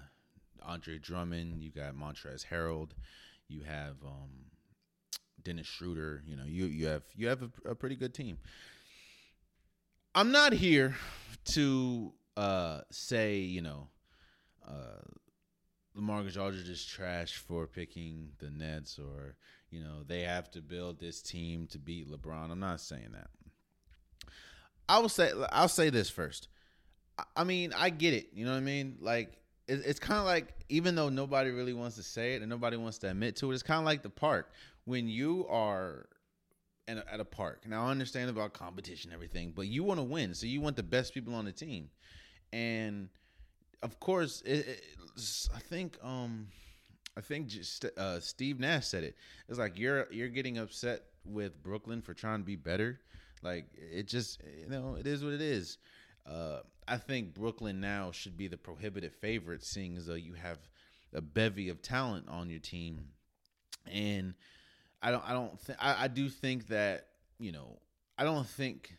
[0.63, 1.61] Andre Drummond.
[1.61, 2.89] You got Montrezl Harrell.
[3.47, 4.29] You have um,
[5.43, 6.23] Dennis Schroeder.
[6.25, 8.39] You know, you you have you have a, a pretty good team.
[10.15, 10.95] I'm not here
[11.45, 13.87] to uh, say, you know,
[14.67, 15.01] uh,
[15.97, 19.35] LaMarcus Aldridge is trash for picking the Nets or,
[19.69, 22.51] you know, they have to build this team to beat LeBron.
[22.51, 23.29] I'm not saying that.
[24.87, 26.47] I will say I'll say this first.
[27.35, 28.29] I mean, I get it.
[28.33, 28.97] You know what I mean?
[28.99, 32.75] Like it's kind of like even though nobody really wants to say it and nobody
[32.75, 34.51] wants to admit to it, it's kind of like the park
[34.85, 36.07] when you are
[36.89, 37.63] at a, at a park.
[37.67, 40.83] Now I understand about competition, everything, but you want to win, so you want the
[40.83, 41.89] best people on the team,
[42.51, 43.09] and
[43.81, 44.83] of course, it, it,
[45.55, 46.47] I think um,
[47.15, 49.15] I think just, uh, Steve Nash said it.
[49.47, 52.99] It's like you're you're getting upset with Brooklyn for trying to be better.
[53.41, 55.77] Like it just you know it is what it is.
[56.25, 60.57] Uh, I think Brooklyn now should be the prohibitive favorite, seeing as though you have
[61.13, 63.09] a bevy of talent on your team,
[63.85, 64.33] and
[65.01, 67.07] I don't I don't think I, I do think that
[67.39, 67.79] you know
[68.17, 68.93] I don't think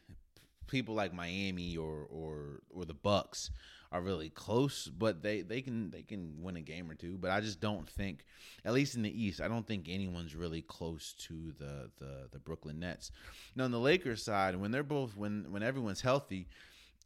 [0.66, 3.50] people like Miami or or or the Bucks
[3.92, 7.18] are really close, but they they can they can win a game or two.
[7.18, 8.24] But I just don't think,
[8.64, 12.38] at least in the East, I don't think anyone's really close to the the the
[12.38, 13.10] Brooklyn Nets.
[13.56, 16.46] Now on the Lakers side, when they're both when when everyone's healthy,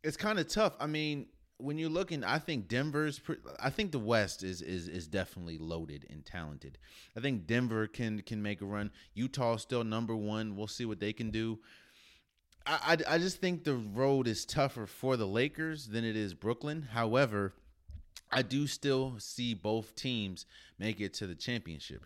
[0.03, 0.75] it's kind of tough.
[0.79, 1.27] I mean,
[1.59, 3.21] when you're looking, I think Denver's.
[3.61, 6.79] I think the West is is is definitely loaded and talented.
[7.17, 8.91] I think Denver can can make a run.
[9.15, 10.57] Utah still number one.
[10.57, 11.61] We'll see what they can do.
[12.67, 16.35] I, I, I just think the road is tougher for the Lakers than it is
[16.35, 16.89] Brooklyn.
[16.93, 17.53] However,
[18.33, 20.47] I do still see both teams
[20.79, 22.05] make it to the championship.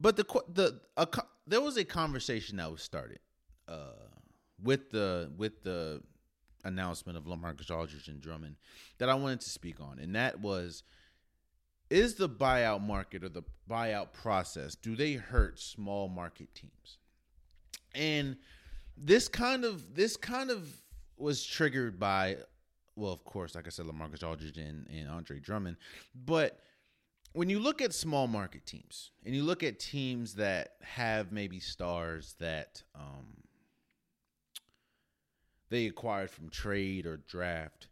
[0.00, 1.06] But the the a,
[1.46, 3.18] there was a conversation that was started
[3.68, 4.08] uh,
[4.62, 6.02] with the with the
[6.66, 8.56] announcement of LaMarcus Aldridge and Drummond
[8.98, 10.82] that I wanted to speak on, and that was
[11.88, 16.98] is the buyout market or the buyout process do they hurt small market teams?
[17.94, 18.36] And
[18.96, 20.68] this kind of this kind of
[21.16, 22.38] was triggered by
[22.96, 25.76] well, of course, like I said, LaMarcus Aldridge and, and Andre Drummond,
[26.14, 26.60] but
[27.34, 31.60] when you look at small market teams and you look at teams that have maybe
[31.60, 33.26] stars that um,
[35.68, 37.88] they acquired from trade or draft.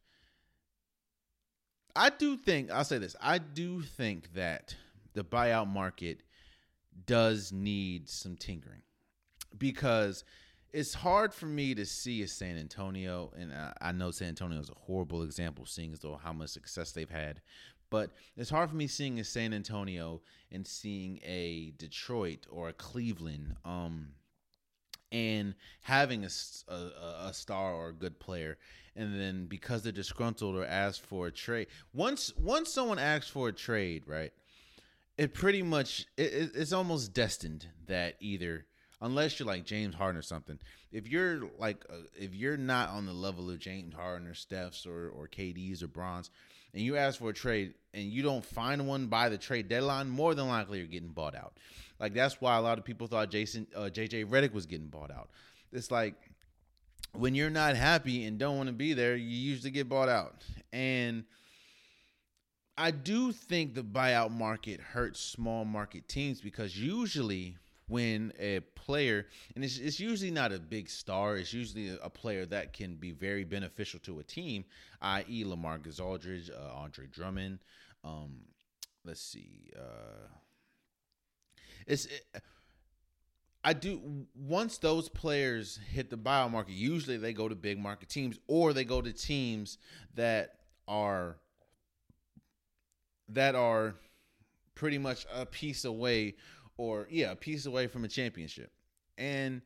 [1.96, 4.74] I do think, I'll say this, I do think that
[5.14, 6.22] the buyout market
[7.06, 8.82] does need some tinkering
[9.56, 10.24] because
[10.72, 14.70] it's hard for me to see a San Antonio, and I know San Antonio is
[14.70, 17.40] a horrible example, seeing as though how much success they've had.
[17.90, 22.72] But it's hard for me seeing a San Antonio and seeing a Detroit or a
[22.72, 24.08] Cleveland um,
[25.14, 26.28] and having a,
[26.68, 28.58] a, a, star or a good player
[28.96, 33.48] and then because they're disgruntled or ask for a trade once once someone asks for
[33.48, 34.32] a trade right
[35.16, 38.66] it pretty much it, it's almost destined that either
[39.00, 40.58] unless you're like James Harden or something
[40.90, 44.84] if you're like uh, if you're not on the level of James Harden or Steph's
[44.84, 46.30] or or KD's or Bron's
[46.72, 50.08] and you ask for a trade and you don't find one by the trade deadline
[50.08, 51.52] more than likely you're getting bought out
[52.00, 55.10] like that's why a lot of people thought Jason uh, JJ Redick was getting bought
[55.10, 55.30] out.
[55.72, 56.14] It's like
[57.12, 60.44] when you're not happy and don't want to be there, you usually get bought out.
[60.72, 61.24] And
[62.76, 69.26] I do think the buyout market hurts small market teams because usually when a player,
[69.54, 73.12] and it's, it's usually not a big star, it's usually a, player that can be
[73.12, 74.64] very beneficial to a team,
[75.02, 77.58] i.e., LaMarcus Aldridge, uh, Andre Drummond.
[78.02, 78.40] Um,
[79.04, 79.70] let's see.
[79.78, 80.28] Uh,
[81.86, 82.24] it's it,
[83.64, 88.10] I do once those players hit the buyout market, usually they go to big market
[88.10, 89.78] teams or they go to teams
[90.14, 91.38] that are
[93.30, 93.94] that are
[94.74, 96.34] pretty much a piece away
[96.76, 98.70] or yeah, a piece away from a championship.
[99.16, 99.62] And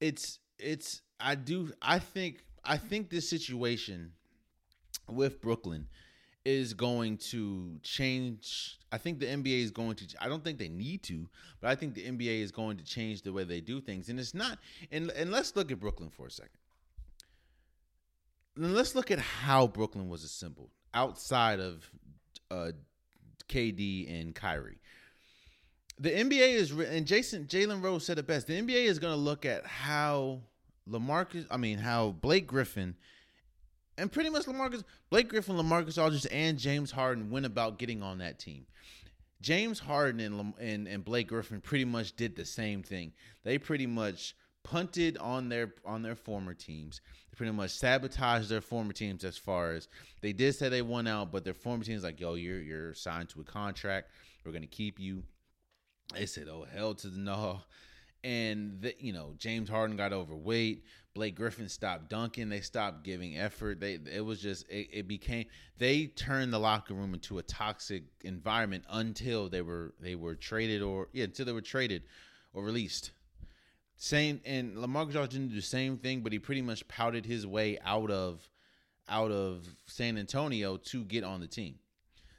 [0.00, 4.12] it's it's I do I think I think this situation
[5.08, 5.88] with Brooklyn
[6.44, 8.78] is going to change.
[8.92, 10.06] I think the NBA is going to.
[10.20, 11.28] I don't think they need to,
[11.60, 14.08] but I think the NBA is going to change the way they do things.
[14.08, 14.58] And it's not.
[14.90, 16.52] And and let's look at Brooklyn for a second.
[18.56, 21.88] And let's look at how Brooklyn was assembled outside of
[22.50, 22.72] uh,
[23.48, 24.78] KD and Kyrie.
[25.98, 28.46] The NBA is, and Jason Jalen Rose said it best.
[28.46, 30.40] The NBA is going to look at how
[30.88, 32.96] LaMarcus, I mean, how Blake Griffin
[34.00, 38.18] and pretty much LaMarcus, Blake Griffin, LaMarcus Aldridge, and James Harden went about getting on
[38.18, 38.66] that team.
[39.42, 43.12] James Harden and, and and Blake Griffin pretty much did the same thing.
[43.42, 47.00] They pretty much punted on their on their former teams.
[47.30, 49.88] They pretty much sabotaged their former teams as far as
[50.20, 53.28] they did say they won out, but their former teams like, yo, you're you're signed
[53.30, 54.10] to a contract.
[54.44, 55.22] We're gonna keep you.
[56.14, 57.60] They said, oh hell to the no.
[58.22, 60.84] And the, you know James Harden got overweight.
[61.14, 62.48] Blake Griffin stopped dunking.
[62.48, 63.80] They stopped giving effort.
[63.80, 65.46] They it was just it, it, became
[65.78, 70.82] they turned the locker room into a toxic environment until they were they were traded
[70.82, 72.04] or yeah until they were traded
[72.52, 73.10] or released.
[73.96, 77.78] Same and Aldridge didn't do the same thing, but he pretty much pouted his way
[77.84, 78.48] out of
[79.08, 81.74] out of San Antonio to get on the team.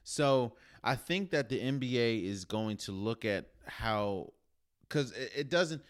[0.04, 0.54] So
[0.84, 4.32] I think that the NBA is going to look at how
[4.88, 5.82] because it, it doesn't.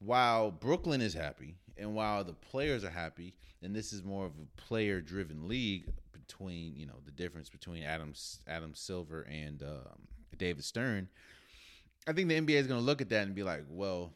[0.00, 4.32] While Brooklyn is happy and while the players are happy, and this is more of
[4.32, 8.12] a player driven league between, you know, the difference between Adam,
[8.46, 10.06] Adam Silver and um,
[10.36, 11.08] David Stern,
[12.06, 14.12] I think the NBA is going to look at that and be like, well,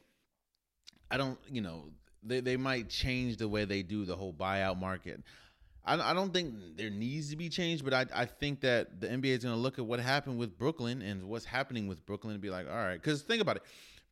[1.10, 1.90] I don't, you know,
[2.22, 5.22] they, they might change the way they do the whole buyout market.
[5.84, 9.08] I, I don't think there needs to be change, but I, I think that the
[9.08, 12.34] NBA is going to look at what happened with Brooklyn and what's happening with Brooklyn
[12.34, 13.62] and be like, all right, because think about it.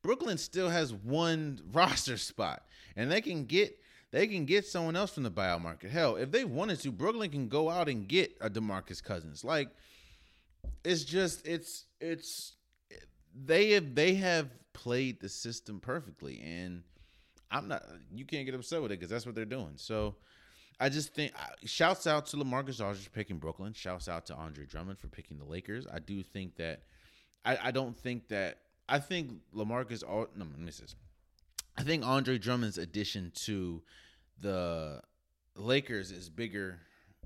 [0.03, 2.65] Brooklyn still has one roster spot,
[3.01, 3.79] and they can get
[4.11, 5.91] they can get someone else from the buyout market.
[5.91, 9.43] Hell, if they wanted to, Brooklyn can go out and get a DeMarcus Cousins.
[9.43, 9.69] Like,
[10.85, 12.57] it's just it's it's
[13.35, 16.83] they have they have played the system perfectly, and
[17.51, 17.85] I'm not.
[18.15, 19.75] You can't get upset with it because that's what they're doing.
[19.77, 20.17] So.
[20.83, 21.33] I just think
[21.67, 23.75] shouts out to LaMarcus Aldridge picking Brooklyn.
[23.75, 25.87] Shouts out to Andre Drummond for picking the Lakers.
[25.87, 26.85] I do think that
[27.45, 30.03] I, I don't think that I think LaMarcus.
[30.35, 30.97] No, me say this.
[31.81, 33.81] I think Andre Drummond's addition to
[34.39, 35.01] the
[35.57, 36.79] Lakers is bigger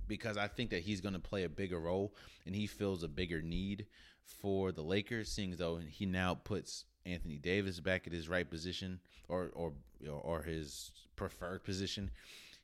[0.07, 2.14] because I think that he's going to play a bigger role
[2.46, 3.86] and he feels a bigger need
[4.22, 8.48] for the Lakers, seeing as though he now puts Anthony Davis back at his right
[8.48, 9.72] position or or
[10.09, 12.09] or his preferred position.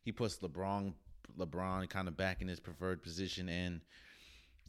[0.05, 0.93] He puts LeBron
[1.36, 3.80] LeBron kind of back in his preferred position and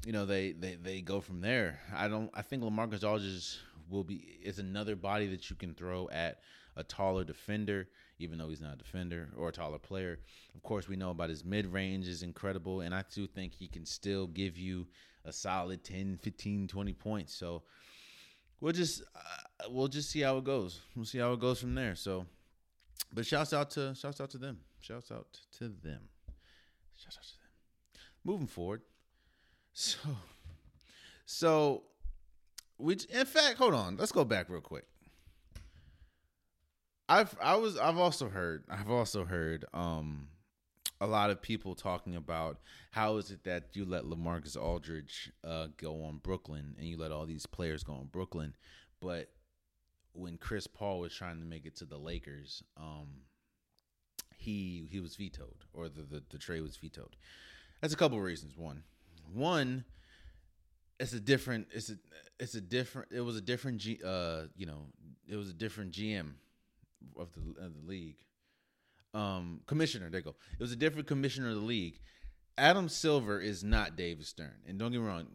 [0.08, 1.82] you know they, they they go from there.
[1.96, 3.60] I don't I think LaMarcus Aldridge
[3.92, 6.40] will be is another body that you can throw at
[6.82, 7.88] a taller defender
[8.22, 10.20] even though he's not a defender or a taller player.
[10.56, 13.68] Of course, we know about his mid range is incredible, and I do think he
[13.68, 14.88] can still give you
[15.26, 17.34] a solid 10, 15, 20 points.
[17.34, 17.64] So
[18.60, 20.82] we'll just uh, we'll just see how it goes.
[20.96, 21.96] We'll see how it goes from there.
[21.96, 22.26] So,
[23.14, 24.60] but shouts out to shouts out to them.
[24.80, 25.28] Shouts out
[25.58, 26.02] to them.
[26.96, 28.02] Shouts out to them.
[28.24, 28.82] Moving forward.
[29.74, 29.98] So,
[31.26, 31.84] so
[32.78, 33.96] which in fact, hold on.
[33.98, 34.86] Let's go back real quick.
[37.12, 40.30] I've I was I've also heard I've also heard um
[41.02, 42.60] a lot of people talking about
[42.92, 47.12] how is it that you let LaMarcus Aldridge uh, go on Brooklyn and you let
[47.12, 48.56] all these players go on Brooklyn,
[49.02, 49.30] but
[50.14, 53.08] when Chris Paul was trying to make it to the Lakers, um,
[54.38, 57.18] he he was vetoed or the, the, the trade was vetoed.
[57.82, 58.56] That's a couple of reasons.
[58.56, 58.84] One,
[59.34, 59.84] one,
[60.98, 61.96] it's a different it's a
[62.40, 64.86] it's a different it was a different G uh you know
[65.28, 66.36] it was a different GM
[67.18, 68.18] of the of the league.
[69.14, 70.36] Um, commissioner, there you go.
[70.54, 72.00] It was a different commissioner of the league.
[72.58, 75.28] Adam Silver is not David Stern, and don't get me wrong.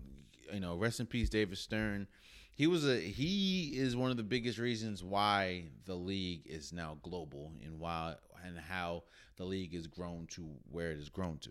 [0.52, 2.06] You know, rest in peace, David Stern.
[2.54, 6.98] He was a he is one of the biggest reasons why the league is now
[7.02, 8.14] global and why
[8.44, 9.02] and how
[9.36, 11.50] the league has grown to where it has grown to.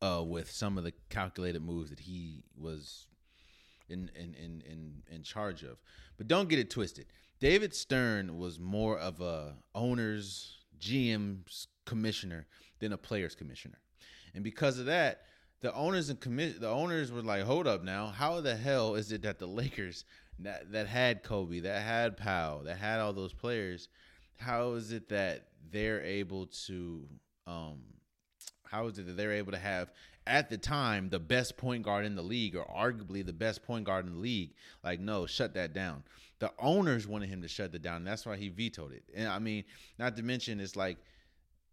[0.00, 3.06] Uh, with some of the calculated moves that he was
[3.88, 5.78] in in in in, in charge of.
[6.16, 7.06] But don't get it twisted.
[7.44, 12.46] David Stern was more of a owner's GM's commissioner
[12.78, 13.80] than a player's commissioner.
[14.34, 15.24] And because of that,
[15.60, 18.06] the owners and commi- the owners were like, "Hold up now.
[18.06, 20.06] How the hell is it that the Lakers
[20.38, 23.90] that that had Kobe, that had Powell, that had all those players,
[24.38, 27.06] how is it that they're able to
[27.46, 27.82] um
[28.62, 29.92] how is it that they're able to have
[30.26, 33.84] at the time the best point guard in the league or arguably the best point
[33.84, 36.02] guard in the league like no shut that down
[36.40, 39.38] the owners wanted him to shut that down that's why he vetoed it and i
[39.38, 39.64] mean
[39.98, 40.98] not to mention it's like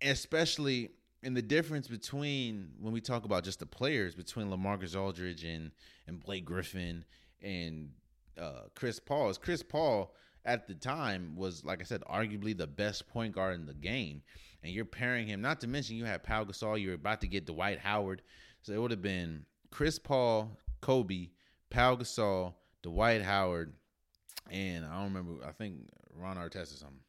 [0.02, 0.90] especially
[1.24, 5.72] in the difference between when we talk about just the players between lamarcus aldridge and
[6.08, 7.04] and blake griffin
[7.42, 7.90] and
[8.40, 10.14] uh, chris paul is chris paul
[10.46, 14.22] at the time was like i said arguably the best point guard in the game
[14.64, 15.42] and you're pairing him.
[15.42, 16.82] Not to mention you had Pau Gasol.
[16.82, 18.22] You're about to get Dwight Howard,
[18.62, 21.30] so it would have been Chris Paul, Kobe,
[21.70, 22.54] Pau Gasol,
[22.84, 23.74] Dwight Howard,
[24.50, 25.46] and I don't remember.
[25.46, 25.76] I think
[26.16, 27.00] Ron Artest or something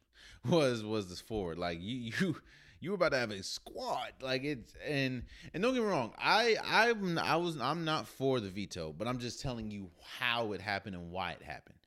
[0.49, 1.57] was was this forward.
[1.57, 2.35] Like you you
[2.79, 4.13] you were about to have a squad.
[4.21, 6.13] Like it's and and don't get me wrong.
[6.17, 10.51] I I'm I was I'm not for the veto, but I'm just telling you how
[10.53, 11.77] it happened and why it happened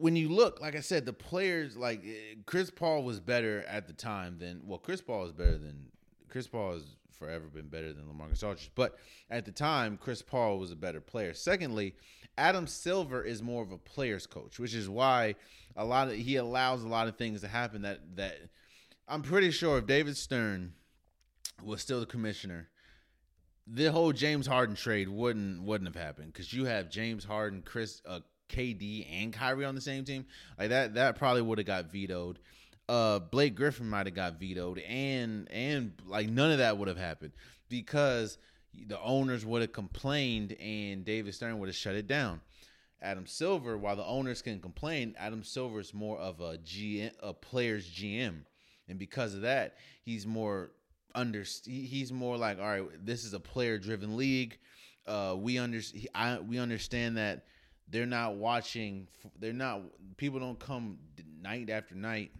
[0.00, 3.86] when you look, like I said, the players like eh, Chris Paul was better at
[3.86, 5.86] the time than well, Chris Paul is better than
[6.28, 8.96] Chris Paul has forever been better than LaMarcus Aldridge, but
[9.30, 11.34] at the time, Chris Paul was a better player.
[11.34, 11.94] Secondly,
[12.38, 15.34] Adam Silver is more of a player's coach, which is why
[15.76, 18.38] a lot of he allows a lot of things to happen that that
[19.06, 20.72] I'm pretty sure if David Stern
[21.62, 22.70] was still the commissioner,
[23.66, 28.00] the whole James Harden trade wouldn't wouldn't have happened because you have James Harden, Chris
[28.06, 30.24] uh, KD and Kyrie on the same team,
[30.58, 32.38] like that that probably would have got vetoed.
[32.90, 36.96] Uh, Blake Griffin might have got vetoed, and and like none of that would have
[36.96, 37.30] happened
[37.68, 38.36] because
[38.74, 42.40] the owners would have complained and David Stern would have shut it down.
[43.00, 47.32] Adam Silver, while the owners can complain, Adam Silver is more of a GM, a
[47.32, 48.40] player's GM,
[48.88, 50.72] and because of that, he's more
[51.14, 51.44] under.
[51.64, 54.58] He's more like, all right, this is a player-driven league.
[55.06, 55.80] Uh, we under,
[56.12, 57.44] I, we understand that
[57.88, 59.06] they're not watching
[59.38, 59.82] they're not
[60.16, 60.98] people don't come
[61.40, 62.32] night after night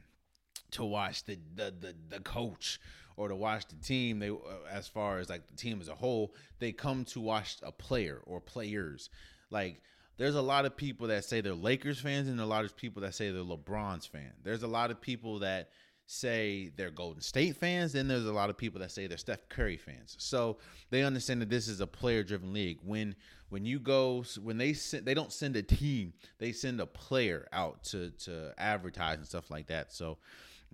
[0.72, 2.80] to watch the the the, the coach
[3.16, 4.36] or to watch the team they uh,
[4.70, 8.20] as far as like the team as a whole they come to watch a player
[8.26, 9.10] or players
[9.50, 9.82] like
[10.20, 13.00] there's a lot of people that say they're Lakers fans and a lot of people
[13.00, 14.32] that say they're LeBron's fan.
[14.42, 15.70] There's a lot of people that
[16.04, 19.48] say they're Golden State fans, then there's a lot of people that say they're Steph
[19.48, 20.16] Curry fans.
[20.18, 20.58] So
[20.90, 22.80] they understand that this is a player driven league.
[22.84, 23.14] When
[23.48, 27.48] when you go when they send they don't send a team, they send a player
[27.50, 29.90] out to to advertise and stuff like that.
[29.90, 30.18] So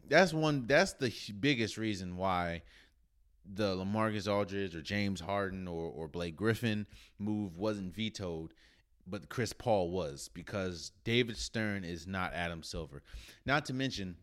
[0.08, 2.62] that's one that's the biggest reason why
[3.44, 6.86] the LaMarcus Aldridge or James Harden or or Blake Griffin
[7.18, 8.52] move wasn't vetoed
[9.06, 13.02] but Chris Paul was because David Stern is not Adam Silver.
[13.44, 14.16] Not to mention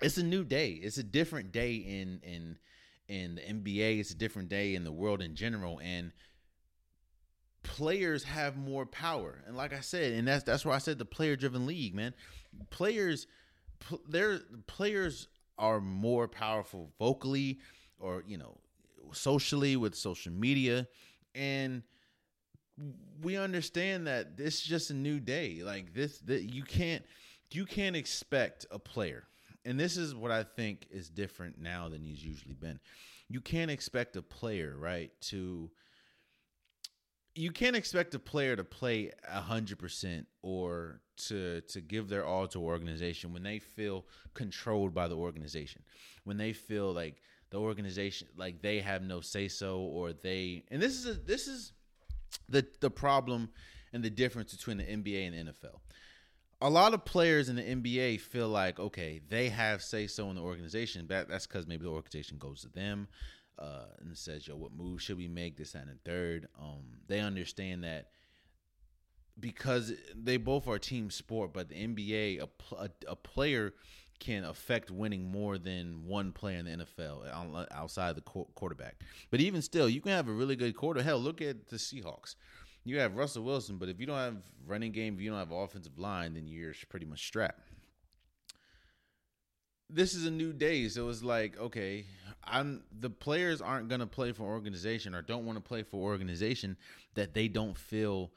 [0.00, 0.72] it's a new day.
[0.72, 2.58] It's a different day in in
[3.08, 4.00] in the NBA.
[4.00, 5.80] It's a different day in the world in general.
[5.82, 6.12] And
[7.62, 9.42] players have more power.
[9.46, 12.14] And like I said, and that's that's why I said the player driven league, man.
[12.70, 13.26] Players
[13.86, 15.28] pl- their players
[15.58, 17.58] are more powerful vocally
[17.98, 18.58] or, you know,
[19.12, 20.86] socially with social media
[21.34, 21.82] and
[23.22, 25.60] we understand that this is just a new day.
[25.62, 27.04] Like this that you can't
[27.50, 29.24] you can't expect a player.
[29.64, 32.80] And this is what I think is different now than he's usually been.
[33.28, 35.70] You can't expect a player, right, to
[37.34, 42.46] you can't expect a player to play hundred percent or to to give their all
[42.48, 45.82] to organization when they feel controlled by the organization,
[46.24, 50.80] when they feel like the organization like they have no say so or they and
[50.80, 51.72] this is a, this is
[52.48, 53.50] the the problem
[53.92, 55.80] and the difference between the NBA and the NFL.
[56.62, 60.36] A lot of players in the NBA feel like okay, they have say so in
[60.36, 61.06] the organization.
[61.06, 63.08] but that's because maybe the organization goes to them
[63.58, 66.48] uh, and says, "Yo, what move should we make?" This and the third.
[66.60, 68.08] Um, they understand that
[69.38, 73.72] because they both are team sport, but the NBA, a, a, a player
[74.22, 79.00] can affect winning more than one player in the NFL outside the quarterback.
[79.30, 81.02] But even still, you can have a really good quarter.
[81.02, 82.36] Hell, look at the Seahawks.
[82.84, 85.50] You have Russell Wilson, but if you don't have running game, if you don't have
[85.50, 87.71] offensive line, then you're pretty much strapped.
[89.92, 92.06] This is a new day, so it's like, okay,
[92.44, 96.76] I'm the players aren't gonna play for organization or don't want to play for organization
[97.14, 98.30] that they don't feel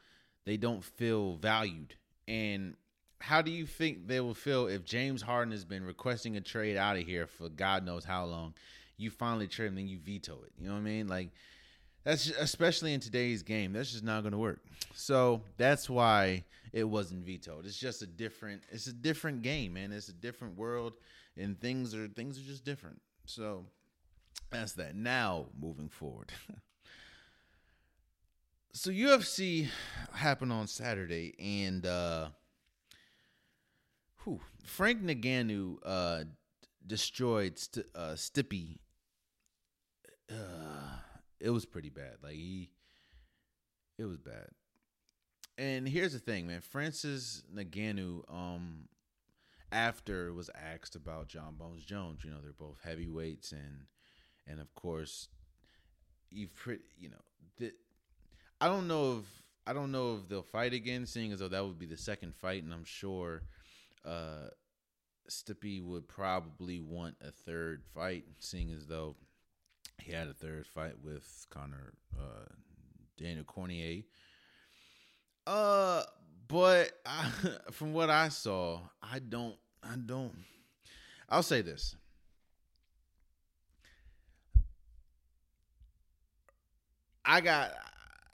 [0.46, 1.96] they don't feel valued.
[2.28, 2.76] And
[3.20, 6.78] how do you think they will feel if James Harden has been requesting a trade
[6.78, 8.54] out of here for God knows how long?
[8.98, 10.52] You finally trade him, then you veto it.
[10.60, 11.08] You know what I mean?
[11.08, 11.30] Like
[12.06, 13.74] that's just, especially in today's game.
[13.74, 14.62] That's just not going to work.
[14.94, 17.66] So that's why it wasn't vetoed.
[17.66, 18.62] It's just a different.
[18.72, 19.92] It's a different game, man.
[19.92, 20.94] It's a different world,
[21.38, 23.02] and things are things are just different.
[23.26, 23.66] So
[24.50, 24.96] that's that.
[24.96, 26.32] Now moving forward.
[28.74, 29.68] so UFC
[30.14, 32.30] happened on Saturday, and uh
[34.24, 36.24] whew, Frank Ngannou uh
[36.86, 38.78] destroyed St- uh, Stipe.
[40.30, 40.98] Uh,
[41.40, 42.18] it was pretty bad.
[42.24, 42.70] Like he,
[43.98, 44.50] it was bad.
[45.58, 46.62] And here's the thing, man.
[46.62, 48.88] Francis Ngannou, um,
[49.76, 52.24] after was asked about Jon Bones Jones.
[52.24, 53.86] You know, they're both heavyweights, and
[54.48, 55.28] and of course,
[56.32, 57.70] you've pretty, you know,
[58.62, 59.26] I don't know if
[59.68, 62.36] I don't know if they'll fight again, seeing as though that would be the second
[62.36, 63.44] fight, and I'm sure
[64.06, 64.50] uh,
[65.30, 69.16] Stipe would probably want a third fight, seeing as though
[70.02, 72.46] he had a third fight with Connor uh,
[73.18, 74.04] Daniel Cormier.
[75.48, 76.04] Uh,
[76.48, 77.32] but I,
[77.72, 79.56] from what I saw, I don't,
[79.86, 80.36] I don't.
[81.30, 81.96] I'll say this:
[87.24, 87.72] I got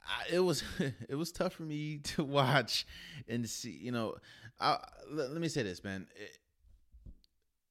[0.06, 0.62] I, it was
[1.08, 2.86] it was tough for me to watch
[3.28, 3.70] and see.
[3.70, 4.16] You know,
[4.60, 4.78] I,
[5.10, 6.06] let, let, me say this, man.
[6.16, 6.38] It,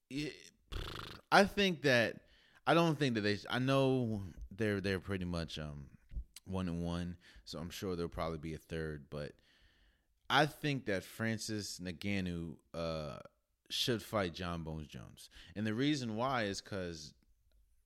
[0.10, 0.34] it,
[1.32, 2.18] I think that
[2.68, 3.38] I don't think that they.
[3.50, 4.24] I know
[4.56, 5.86] they're they're pretty much um
[6.46, 9.06] one and one, so I'm sure there'll probably be a third.
[9.10, 9.32] But
[10.30, 13.18] I think that Francis Ngannou uh
[13.72, 17.14] should fight Jon Bones Jones, and the reason why is because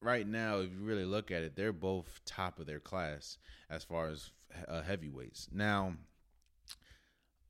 [0.02, 3.38] right now, if you really look at it, they're both top of their class
[3.70, 4.32] as far as
[4.68, 5.50] uh, heavyweights.
[5.52, 5.96] Now,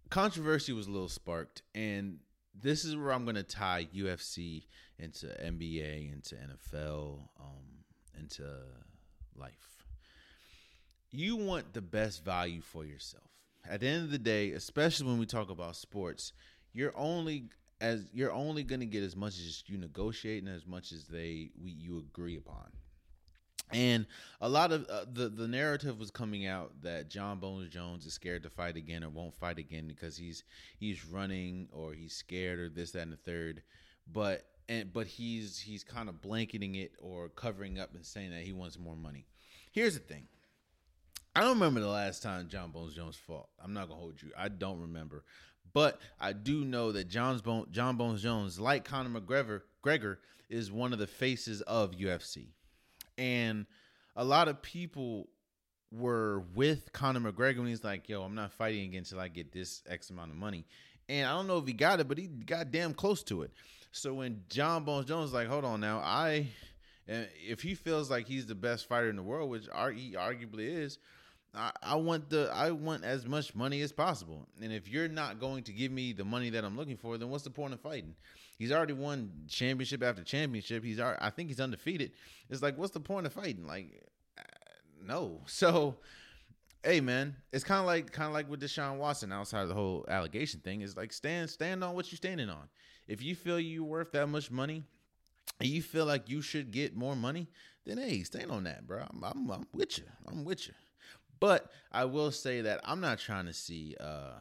[0.10, 2.20] controversy was a little sparked, and
[2.60, 4.64] this is where I'm going to tie UFC
[4.98, 7.84] into NBA, into NFL, um,
[8.18, 8.44] into
[9.36, 9.84] life.
[11.12, 13.24] You want the best value for yourself.
[13.70, 16.34] At the end of the day, especially when we talk about sports,
[16.74, 17.46] you're only
[17.82, 21.06] as you're only going to get as much as you negotiate and as much as
[21.06, 22.72] they we, you agree upon.
[23.72, 24.06] And
[24.42, 28.14] a lot of uh, the the narrative was coming out that Jon Bones Jones is
[28.14, 30.44] scared to fight again or won't fight again because he's
[30.78, 33.64] he's running or he's scared or this that and the third.
[34.12, 38.42] But and but he's he's kind of blanketing it or covering up and saying that
[38.42, 39.26] he wants more money.
[39.72, 40.28] Here's the thing.
[41.36, 43.50] I don't remember the last time Jon Bones Jones fought.
[43.62, 44.30] I'm not gonna hold you.
[44.38, 45.24] I don't remember.
[45.76, 50.20] But I do know that John's Bone, Jon Bones Jones, like Conor McGregor, Gregor,
[50.50, 52.48] is one of the faces of UFC.
[53.18, 53.66] And
[54.16, 55.28] a lot of people
[55.92, 59.52] were with Conor McGregor when he's like, yo, I'm not fighting again until I get
[59.52, 60.66] this X amount of money.
[61.10, 63.52] And I don't know if he got it, but he got damn close to it.
[63.92, 66.48] So when Jon Bones Jones like, hold on now, I
[67.10, 70.70] eh, if he feels like he's the best fighter in the world, which he arguably
[70.70, 71.00] is,
[71.56, 74.47] I, I want the I want as much money as possible.
[74.62, 77.30] And if you're not going to give me the money that I'm looking for, then
[77.30, 78.16] what's the point of fighting?
[78.58, 80.84] He's already won championship after championship.
[80.84, 82.12] He's already, I think he's undefeated.
[82.49, 83.66] It's like what's the point of fighting?
[83.66, 84.03] Like
[84.38, 84.43] uh,
[85.06, 85.41] no.
[85.47, 85.97] So
[86.84, 89.76] hey man, it's kind of like kind of like with Deshaun Watson outside of the
[89.76, 90.82] whole allegation thing.
[90.82, 92.70] Is like stand stand on what you're standing on.
[93.08, 94.84] If you feel you're worth that much money,
[95.60, 97.47] and you feel like you should get more money,
[97.86, 99.06] then hey, stand on that, bro.
[99.10, 100.06] I'm, I'm, I'm with you.
[100.28, 100.74] I'm with you.
[101.40, 104.40] But I will say that I'm not trying to see uh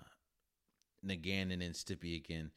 [1.07, 2.51] Ngannou and Stipe again.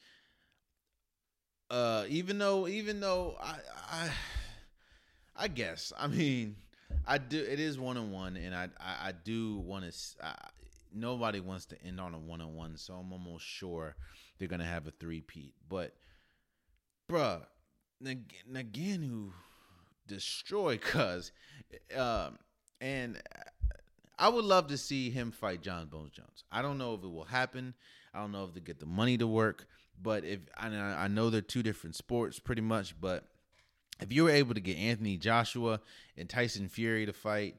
[1.69, 3.55] Uh, even though, even though I,
[3.91, 4.09] I,
[5.35, 6.55] I guess, I mean,
[7.05, 7.37] I do.
[7.37, 10.35] It is one on one, and I, I, I do want to.
[10.93, 13.95] Nobody wants to end on a one on one, so I'm almost sure
[14.39, 15.53] they're gonna have a three peat.
[15.67, 15.93] But,
[17.11, 17.41] bruh,
[18.01, 19.31] Ngannou
[20.07, 21.33] destroy Cuz,
[21.97, 22.39] um,
[22.79, 23.21] and
[24.19, 26.43] I would love to see him fight Jon Bones Jones.
[26.51, 27.73] I don't know if it will happen.
[28.13, 29.67] I don't know if they get the money to work.
[30.01, 32.99] But if I, I know they're two different sports, pretty much.
[32.99, 33.25] But
[33.99, 35.81] if you were able to get Anthony Joshua
[36.15, 37.55] and Tyson Fury to fight,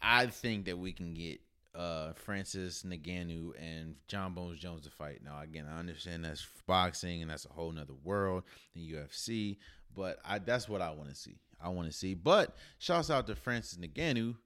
[0.00, 1.40] I think that we can get
[1.74, 5.20] uh, Francis Ngannou and Jon Bones Jones to fight.
[5.24, 8.44] Now, again, I understand that's boxing and that's a whole nother world
[8.74, 9.58] than UFC,
[9.94, 11.38] but I that's what I want to see.
[11.62, 12.14] I want to see.
[12.14, 14.36] But shouts out to Francis Ngannou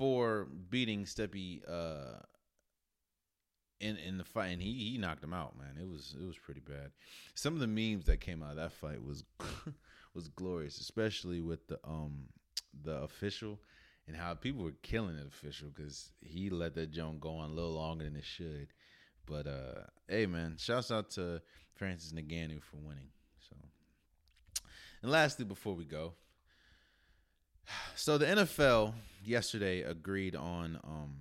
[0.00, 2.20] for beating Stipe uh,
[3.80, 5.58] in in the fight, and he he knocked him out.
[5.58, 6.92] Man, it was it was pretty bad.
[7.34, 9.24] Some of the memes that came out of that fight was
[10.14, 12.28] was glorious, especially with the um
[12.82, 13.60] the official
[14.06, 17.52] and how people were killing the official because he let that joint go on a
[17.52, 18.68] little longer than it should.
[19.26, 21.42] But uh, hey, man, shouts out to
[21.74, 23.10] Francis Ngannou for winning.
[23.50, 23.56] So,
[25.02, 26.14] and lastly, before we go,
[27.94, 28.94] so the NFL
[29.24, 31.14] yesterday agreed on um,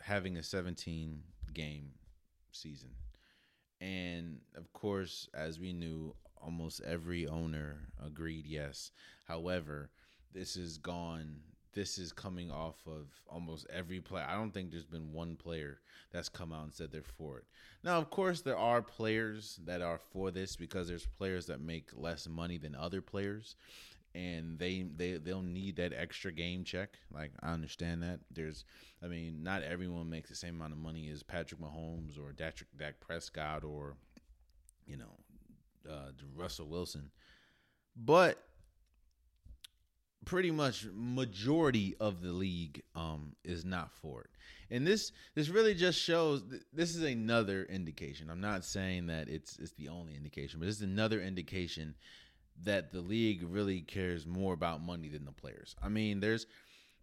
[0.00, 1.22] having a 17
[1.52, 1.90] game
[2.52, 2.90] season.
[3.80, 8.90] And of course, as we knew, almost every owner agreed yes.
[9.24, 9.90] However,
[10.32, 11.36] this is gone.
[11.72, 14.26] This is coming off of almost every player.
[14.28, 15.80] I don't think there's been one player
[16.12, 17.44] that's come out and said they're for it.
[17.82, 21.90] Now, of course, there are players that are for this because there's players that make
[21.96, 23.56] less money than other players
[24.14, 26.98] and they they they'll need that extra game check.
[27.12, 28.20] Like I understand that.
[28.30, 28.64] There's,
[29.02, 32.56] I mean, not everyone makes the same amount of money as Patrick Mahomes or Dak,
[32.76, 33.96] Dak Prescott or,
[34.86, 37.10] you know, uh, Russell Wilson,
[37.96, 38.38] but
[40.24, 44.30] pretty much majority of the league um, is not for it.
[44.70, 46.42] And this this really just shows
[46.72, 48.30] this is another indication.
[48.30, 51.94] I'm not saying that it's it's the only indication, but it's another indication
[52.62, 55.74] that the league really cares more about money than the players.
[55.82, 56.46] I mean, there's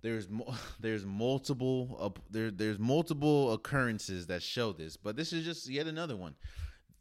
[0.02, 0.28] there's
[0.80, 5.88] there's multiple uh, there there's multiple occurrences that show this, but this is just yet
[5.88, 6.36] another one.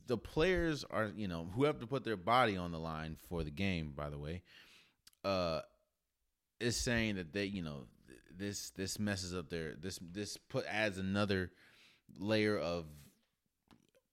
[0.07, 3.45] The players are, you know, who have to put their body on the line for
[3.45, 4.43] the game, by the way,
[5.25, 5.61] uh
[6.59, 7.87] is saying that they, you know,
[8.37, 11.51] this this messes up their this this put adds another
[12.19, 12.87] layer of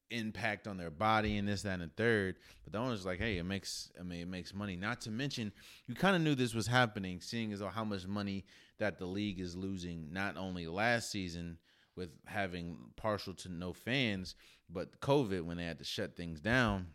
[0.09, 2.37] impact on their body and this, that, and the third.
[2.63, 4.75] But the owner's like, hey, it makes I mean it makes money.
[4.75, 5.51] Not to mention,
[5.87, 8.45] you kind of knew this was happening, seeing as though how much money
[8.79, 11.57] that the league is losing, not only last season
[11.95, 14.35] with having partial to no fans,
[14.69, 16.87] but COVID when they had to shut things down.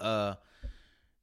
[0.00, 0.34] Uh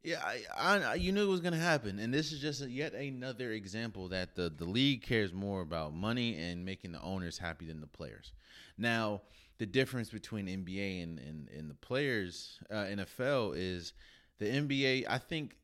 [0.04, 0.22] yeah,
[0.58, 3.52] I, I, you knew it was to happen, and this is just a, yet another
[3.52, 7.80] example that the the league cares more about money and making the owners happy than
[7.80, 8.34] the players.
[8.78, 9.22] Now,
[9.58, 13.94] the difference between NBA and, and, and the players, uh, NFL, is
[14.40, 15.06] the NBA.
[15.08, 15.56] I think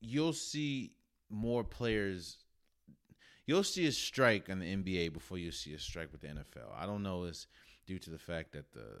[0.00, 0.92] you'll see
[1.28, 2.38] more players.
[3.46, 6.74] You'll see a strike in the NBA before you see a strike with the NFL.
[6.76, 7.24] I don't know.
[7.24, 7.46] It's
[7.86, 9.00] due to the fact that the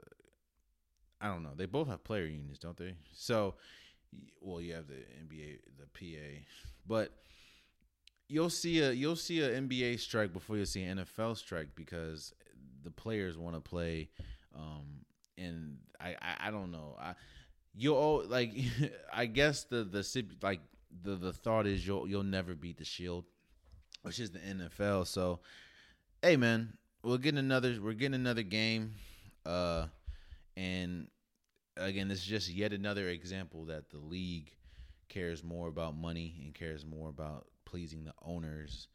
[1.20, 1.52] I don't know.
[1.54, 2.94] They both have player unions, don't they?
[3.12, 3.54] So,
[4.40, 6.44] well, you have the NBA, the PA,
[6.86, 7.12] but
[8.28, 12.32] you'll see a you'll see a NBA strike before you see an NFL strike because
[12.82, 14.08] the players want to play.
[14.54, 15.04] Um,
[15.38, 16.96] and I, I, I don't know.
[17.00, 17.14] I
[17.74, 18.52] you'll like
[19.12, 20.60] I guess the the like
[21.02, 23.24] the the thought is you'll you'll never beat the Shield,
[24.02, 25.06] which is the NFL.
[25.06, 25.40] So,
[26.22, 28.94] hey man, we're getting another we're getting another game,
[29.46, 29.86] uh,
[30.56, 31.08] and
[31.76, 34.52] again, this is just yet another example that the league
[35.08, 38.88] cares more about money and cares more about pleasing the owners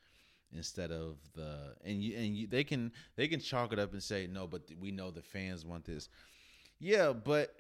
[0.56, 4.02] instead of the and you and you, they can they can chalk it up and
[4.02, 6.10] say no, but we know the fans want this.
[6.80, 7.56] Yeah, but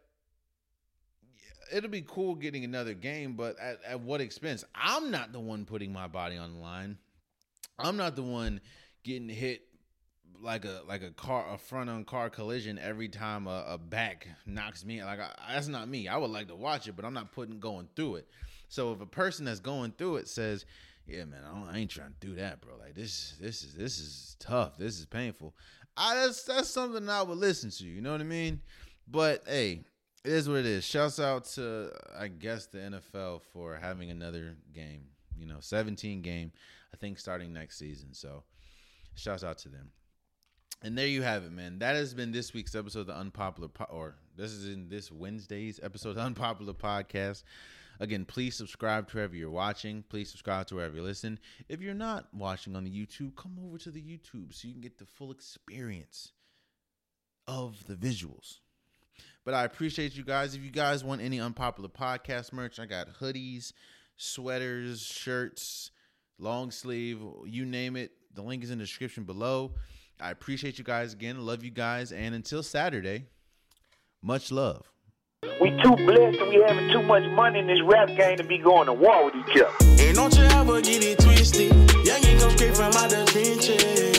[1.71, 4.63] it'll be cool getting another game, but at, at what expense?
[4.73, 6.97] I'm not the one putting my body on the line.
[7.79, 8.61] I'm not the one
[9.03, 9.61] getting hit
[10.41, 14.27] like a like a car a front on car collision every time a, a back
[14.45, 17.13] knocks me like I, that's not me i would like to watch it but i'm
[17.13, 18.27] not putting going through it
[18.67, 20.65] so if a person that's going through it says
[21.07, 22.73] yeah, man, I, I, ain't trying to do that, bro.
[22.79, 24.77] Like this, this is this is tough.
[24.77, 25.53] This is painful.
[25.95, 27.85] I that's that's something I would listen to.
[27.85, 28.61] You know what I mean?
[29.07, 29.83] But hey,
[30.23, 30.83] it is what it is.
[30.83, 35.05] Shouts out to I guess the NFL for having another game.
[35.37, 36.51] You know, 17 game.
[36.93, 38.13] I think starting next season.
[38.13, 38.43] So,
[39.15, 39.91] shouts out to them.
[40.81, 41.79] And there you have it, man.
[41.79, 45.11] That has been this week's episode of the Unpopular po- or this is in this
[45.11, 47.43] Wednesday's episode of Unpopular Podcast.
[47.99, 50.03] Again, please subscribe to wherever you're watching.
[50.09, 51.39] Please subscribe to wherever you listen.
[51.69, 54.81] If you're not watching on the YouTube, come over to the YouTube so you can
[54.81, 56.31] get the full experience
[57.47, 58.59] of the visuals.
[59.43, 60.55] But I appreciate you guys.
[60.55, 63.73] If you guys want any unpopular podcast merch, I got hoodies,
[64.17, 65.91] sweaters, shirts,
[66.39, 68.11] long sleeve, you name it.
[68.33, 69.75] The link is in the description below.
[70.19, 71.45] I appreciate you guys again.
[71.45, 72.11] Love you guys.
[72.11, 73.25] And until Saturday,
[74.21, 74.91] much love.
[75.61, 78.57] We too blessed and we having too much money in this rap game to be
[78.57, 79.71] going to war with each other.
[80.01, 81.85] And don't you ever get it twisted.
[82.75, 84.14] From out the trenches.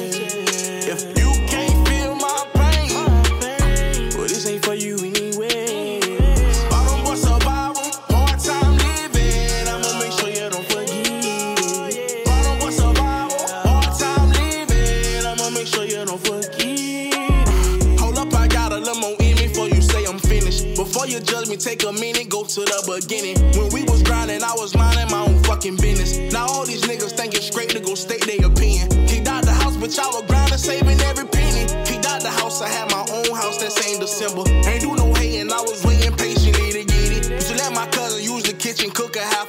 [21.16, 23.36] You judge me, take a minute, go to the beginning.
[23.56, 26.18] When we was grinding, I was minding my own fucking business.
[26.32, 28.88] Now all these niggas think it's straight to go state their opinion.
[29.08, 31.64] Kicked out the house, but y'all were grinding, saving every penny.
[31.88, 34.44] Kicked out the house, I had my own house that same December.
[34.68, 37.30] Ain't do no hating, I was waiting patiently to get it.
[37.30, 39.48] Used to let my cousin use the kitchen, cook a half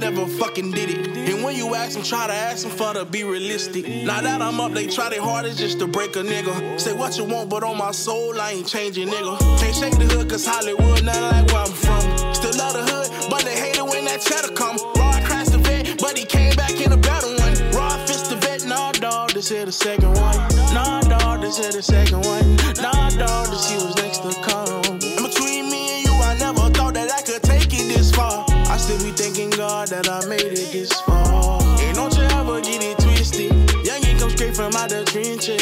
[0.00, 1.16] that ever fucking did it.
[1.30, 3.88] And when you ask them, try to ask them for to be realistic.
[4.04, 6.78] Now that I'm up, they try their hardest just to break a nigga.
[6.78, 9.38] Say what you want, but on my soul, I ain't changing, nigga.
[9.58, 12.34] Can't shake the hood, cause Hollywood, nothing like where I'm from.
[12.34, 14.76] Still love the hood, but they hate it when that cheddar come.
[14.96, 17.56] Rod crashed the vet, but he came back in a better one.
[17.72, 20.36] Rod fist the vet, nah, dog, this here the second one.
[20.74, 22.44] Nah, dog, this here the second one.
[22.82, 24.35] Nah, dog, this he was next to
[29.66, 31.60] God that I made it this far.
[31.82, 33.50] And don't you ever get it twisted.
[33.82, 35.55] Youngin' come straight from out the trenches.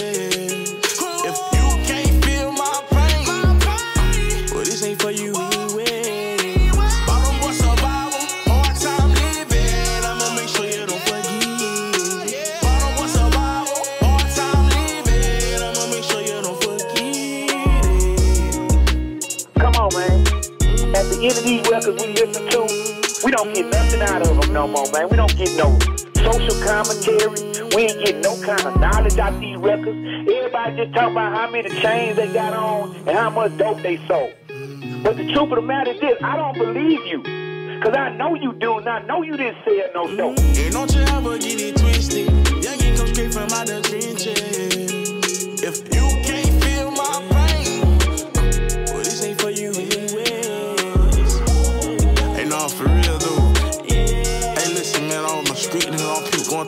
[23.35, 25.09] Don't get nothing out of them no more, man.
[25.09, 25.76] We don't get no
[26.14, 27.28] social commentary.
[27.74, 29.99] We ain't get no kind of knowledge out these records.
[30.30, 33.97] Everybody just talk about how many chains they got on and how much dope they
[34.07, 34.35] sold.
[35.03, 37.22] But the truth of the matter is this, I don't believe you.
[37.82, 40.16] Cause I know you do, and I know you didn't sell no mm-hmm.
[40.16, 40.39] dope.
[40.39, 42.28] And don't you ever get it twisted.
[42.28, 44.84] Youngin' come straight from out the trenches.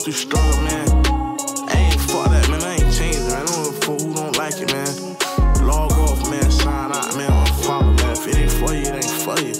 [0.07, 0.87] Through struggle, man.
[1.67, 2.61] I ain't fuck that, man.
[2.63, 3.41] I ain't changed, man.
[3.41, 5.67] I don't know for who don't like it, man.
[5.67, 6.49] Log off, man.
[6.49, 7.27] Sign out, man.
[7.67, 8.15] Man.
[8.15, 9.51] If it ain't for you, it ain't for you.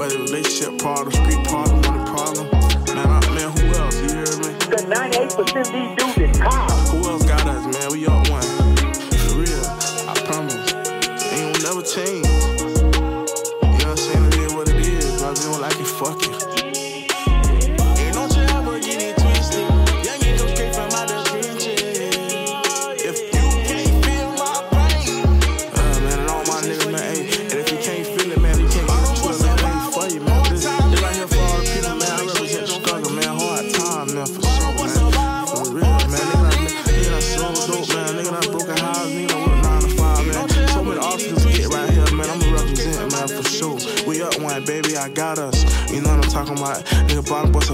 [0.00, 2.48] Relationship problem, street problem, money problem.
[2.94, 3.96] Man, I, man, who else?
[4.00, 4.56] You hear me?
[4.64, 6.75] Cause 98% of these dudes is.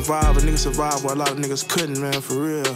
[0.03, 2.72] Survive, a nigga survive, but a lot of niggas couldn't, man, for real.